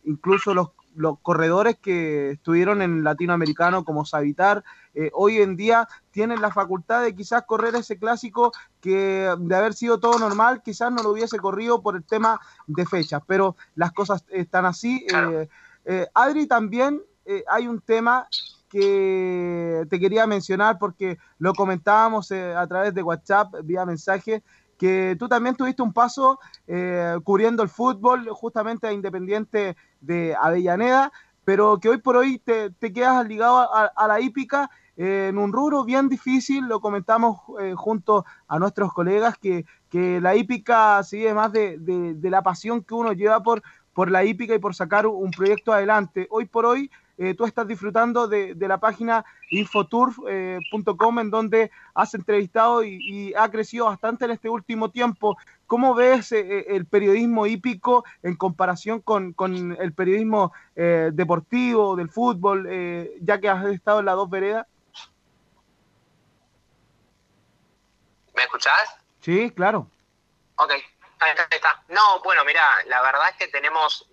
[0.04, 4.64] incluso los los corredores que estuvieron en latinoamericano como Savitar,
[4.94, 9.74] eh, hoy en día tienen la facultad de quizás correr ese clásico que de haber
[9.74, 13.92] sido todo normal, quizás no lo hubiese corrido por el tema de fechas, pero las
[13.92, 15.06] cosas están así.
[15.12, 15.48] Eh,
[15.84, 17.02] eh, Adri, también
[17.48, 18.28] hay un tema
[18.68, 24.44] que te quería mencionar porque lo comentábamos a través de WhatsApp vía mensaje
[24.78, 31.12] que tú también tuviste un paso eh, cubriendo el fútbol justamente a Independiente de Avellaneda,
[31.44, 35.84] pero que hoy por hoy te, quedas ligado a, la hípica eh, en un rubro
[35.84, 41.52] bien difícil, lo comentamos eh, junto a nuestros colegas, que, que la hípica sigue más
[41.52, 43.62] de, de, la pasión que uno lleva por,
[43.92, 46.26] por la hípica y por sacar un proyecto adelante.
[46.30, 52.84] Hoy por hoy eh, tú estás disfrutando de, la página infoturf.com en donde has entrevistado
[52.84, 55.36] y, ha crecido bastante en este último tiempo.
[55.66, 59.34] ¿Cómo ves eh, eh, el periodismo hípico en comparación con,
[59.78, 62.68] el periodismo deportivo, del fútbol,
[63.20, 64.66] ya que has estado en las dos veredas?
[68.34, 68.96] ¿Me escuchás?
[69.20, 69.90] Sí, claro.
[70.56, 70.72] Ok,
[71.20, 71.82] ahí está.
[71.88, 74.06] No, bueno, mira, la verdad es que tenemos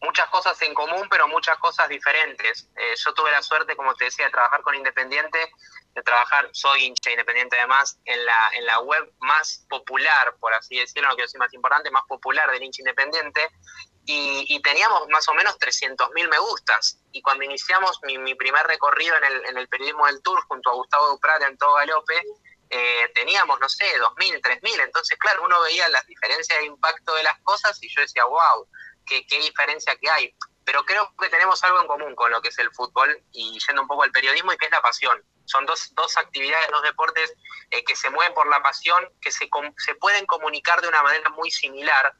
[0.00, 2.68] muchas cosas en común, pero muchas cosas diferentes.
[2.76, 5.52] Eh, yo tuve la suerte, como te decía, de trabajar con Independiente,
[5.94, 10.78] de trabajar, soy hincha Independiente además, en la, en la web más popular, por así
[10.78, 13.48] decirlo, no quiero decir más importante, más popular del hincha Independiente,
[14.08, 17.00] y, teníamos más o menos 300.000 me gustas.
[17.10, 20.74] Y cuando iniciamos mi, primer recorrido en el, en el periodismo del Tour junto a
[20.74, 22.22] Gustavo Duprat en todo Galope,
[22.70, 24.80] eh, teníamos, no sé, 2.000, 3.000.
[24.84, 28.68] Entonces, claro, uno veía las diferencias de impacto de las cosas y yo decía, wow,
[29.06, 30.34] qué, diferencia que hay.
[30.64, 33.82] Pero creo que tenemos algo en común con lo que es el fútbol y yendo
[33.82, 35.22] un poco al periodismo y que es la pasión.
[35.44, 37.32] Son dos, dos actividades, dos deportes
[37.70, 41.30] eh, que se mueven por la pasión, que se, se pueden comunicar de una manera
[41.30, 42.12] muy similar,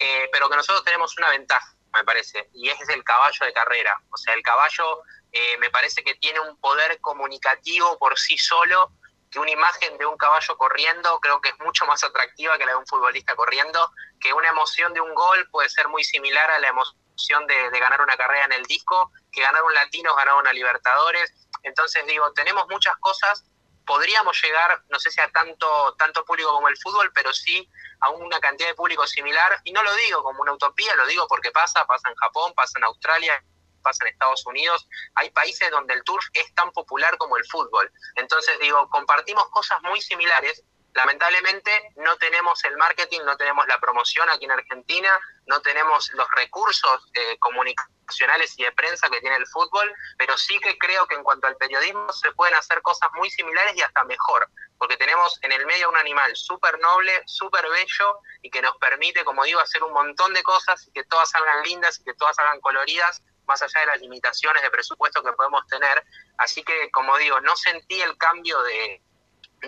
[0.00, 3.96] eh, pero que nosotros tenemos una ventaja, me parece, y es el caballo de carrera.
[4.10, 8.92] O sea, el caballo eh, me parece que tiene un poder comunicativo por sí solo
[9.32, 12.72] que una imagen de un caballo corriendo creo que es mucho más atractiva que la
[12.72, 13.90] de un futbolista corriendo,
[14.20, 18.02] que una emoción de un gol puede ser muy similar a la emoción de, ganar
[18.02, 21.32] una carrera en el disco, que ganar un latino, ganar una Libertadores.
[21.62, 23.42] Entonces digo, tenemos muchas cosas,
[23.86, 27.66] podríamos llegar, no sé si a tanto, tanto público como el fútbol, pero sí
[28.00, 31.26] a una cantidad de público similar, y no lo digo como una utopía, lo digo
[31.26, 33.42] porque pasa, pasa en Japón, pasa en Australia,
[33.82, 37.90] pasa en Estados Unidos, hay países donde el turf es tan popular como el fútbol.
[38.16, 40.64] Entonces digo, compartimos cosas muy similares.
[40.94, 46.30] Lamentablemente no tenemos el marketing, no tenemos la promoción aquí en Argentina, no tenemos los
[46.32, 51.14] recursos eh, comunicacionales y de prensa que tiene el fútbol, pero sí que creo que
[51.14, 55.38] en cuanto al periodismo se pueden hacer cosas muy similares y hasta mejor, porque tenemos
[55.42, 59.60] en el medio un animal súper noble, súper bello y que nos permite, como digo,
[59.60, 63.22] hacer un montón de cosas y que todas salgan lindas y que todas salgan coloridas
[63.52, 66.02] más allá de las limitaciones de presupuesto que podemos tener.
[66.38, 69.02] Así que, como digo, no sentí el cambio de,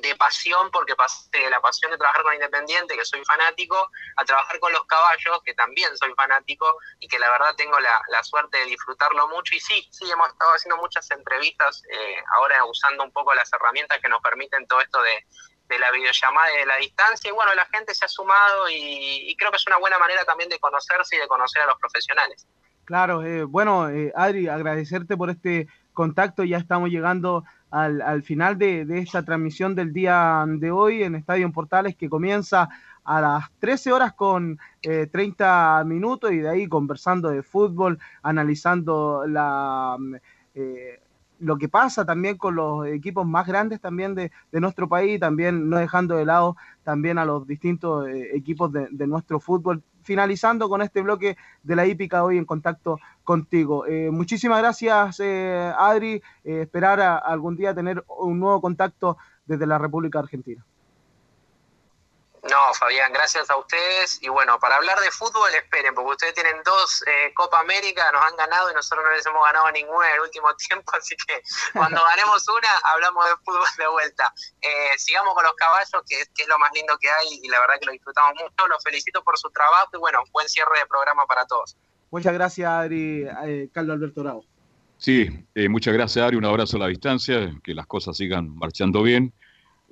[0.01, 4.24] de pasión, porque pasé de la pasión de trabajar con Independiente, que soy fanático, a
[4.24, 6.66] trabajar con los caballos, que también soy fanático
[6.98, 9.55] y que la verdad tengo la, la suerte de disfrutarlo mucho.
[9.55, 14.01] Y sí, sí, hemos estado haciendo muchas entrevistas, eh, ahora usando un poco las herramientas
[14.01, 15.27] que nos permiten todo esto de,
[15.69, 17.28] de la videollamada y de la distancia.
[17.28, 20.24] Y bueno, la gente se ha sumado y, y creo que es una buena manera
[20.24, 22.47] también de conocerse y de conocer a los profesionales.
[22.85, 26.44] Claro, eh, bueno, eh, Adri, agradecerte por este contacto.
[26.44, 31.15] Ya estamos llegando al, al final de, de, esta transmisión del día de hoy en
[31.15, 32.69] Estadio Portales que comienza
[33.05, 39.24] a las 13 horas con eh, 30 minutos y de ahí conversando de fútbol, analizando
[39.27, 39.97] la...
[40.55, 41.01] Eh,
[41.40, 45.69] lo que pasa también con los equipos más grandes también de, de, nuestro país, también
[45.69, 49.82] no dejando de lado también a los distintos eh, equipos de, de, nuestro fútbol.
[50.05, 53.86] Finalizando con este bloque de la hípica hoy en contacto contigo.
[53.86, 56.22] Eh, muchísimas gracias, eh, Adri.
[56.44, 59.16] esperar a, a algún día tener un nuevo contacto
[59.47, 60.64] desde la República Argentina.
[62.51, 64.19] No, Fabián, gracias a ustedes.
[64.23, 68.23] Y bueno, para hablar de fútbol, esperen, porque ustedes tienen dos eh, Copa América, nos
[68.23, 71.43] han ganado y nosotros no les hemos ganado ninguna en el último tiempo, así que
[71.73, 74.33] cuando ganemos una, hablamos de fútbol de vuelta.
[74.61, 77.61] Eh, sigamos con los caballos, que, que, es lo más lindo que hay y la
[77.61, 78.69] verdad que lo disfrutamos mucho.
[78.69, 81.77] Los felicito por su trabajo y bueno, buen cierre de programa para todos.
[82.11, 84.45] Muchas gracias, Adri, eh, Carlos Alberto Bravo.
[84.99, 86.37] Sí, eh, muchas gracias, Adri.
[86.37, 89.33] Un abrazo a la distancia, que las cosas sigan marchando bien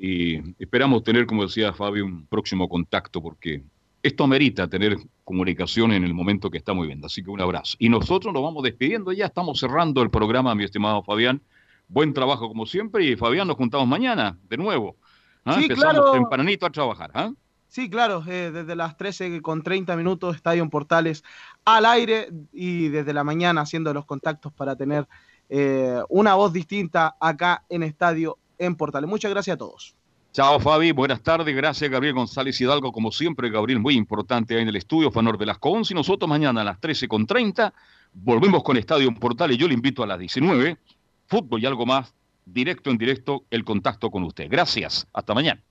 [0.04, 3.62] y esperamos tener, como decía Fabio, un próximo contacto porque
[4.02, 7.06] esto amerita tener comunicación en el momento que estamos viviendo.
[7.06, 7.76] Así que un abrazo.
[7.78, 11.40] Y nosotros nos vamos despidiendo, ya estamos cerrando el programa, mi estimado Fabián.
[11.86, 14.96] Buen trabajo como siempre y Fabián, nos juntamos mañana de nuevo.
[15.44, 15.54] ¿Ah?
[15.54, 16.10] Sí, Empezamos claro.
[16.10, 17.12] tempranito a trabajar.
[17.14, 17.30] ¿ah?
[17.68, 21.22] Sí, claro, eh, desde las 13 con 30 minutos, Estadio en Portales
[21.64, 25.06] al aire y desde la mañana haciendo los contactos para tener
[25.48, 29.08] eh, una voz distinta acá en Estadio en Portales.
[29.08, 29.94] Muchas gracias a todos.
[30.32, 34.68] Chao Fabi, buenas tardes, gracias Gabriel González Hidalgo, como siempre, Gabriel muy importante ahí en
[34.68, 37.70] el estudio, Fanor Velasco 11 y nosotros mañana a las 13.30
[38.14, 40.78] volvemos con Estadio en Portales, yo le invito a las 19,
[41.26, 42.14] fútbol y algo más,
[42.46, 44.48] directo en directo, el contacto con usted.
[44.48, 45.62] Gracias, hasta mañana.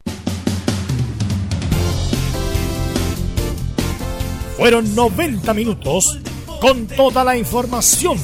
[4.57, 6.19] Fueron 90 minutos
[6.61, 8.19] con toda la información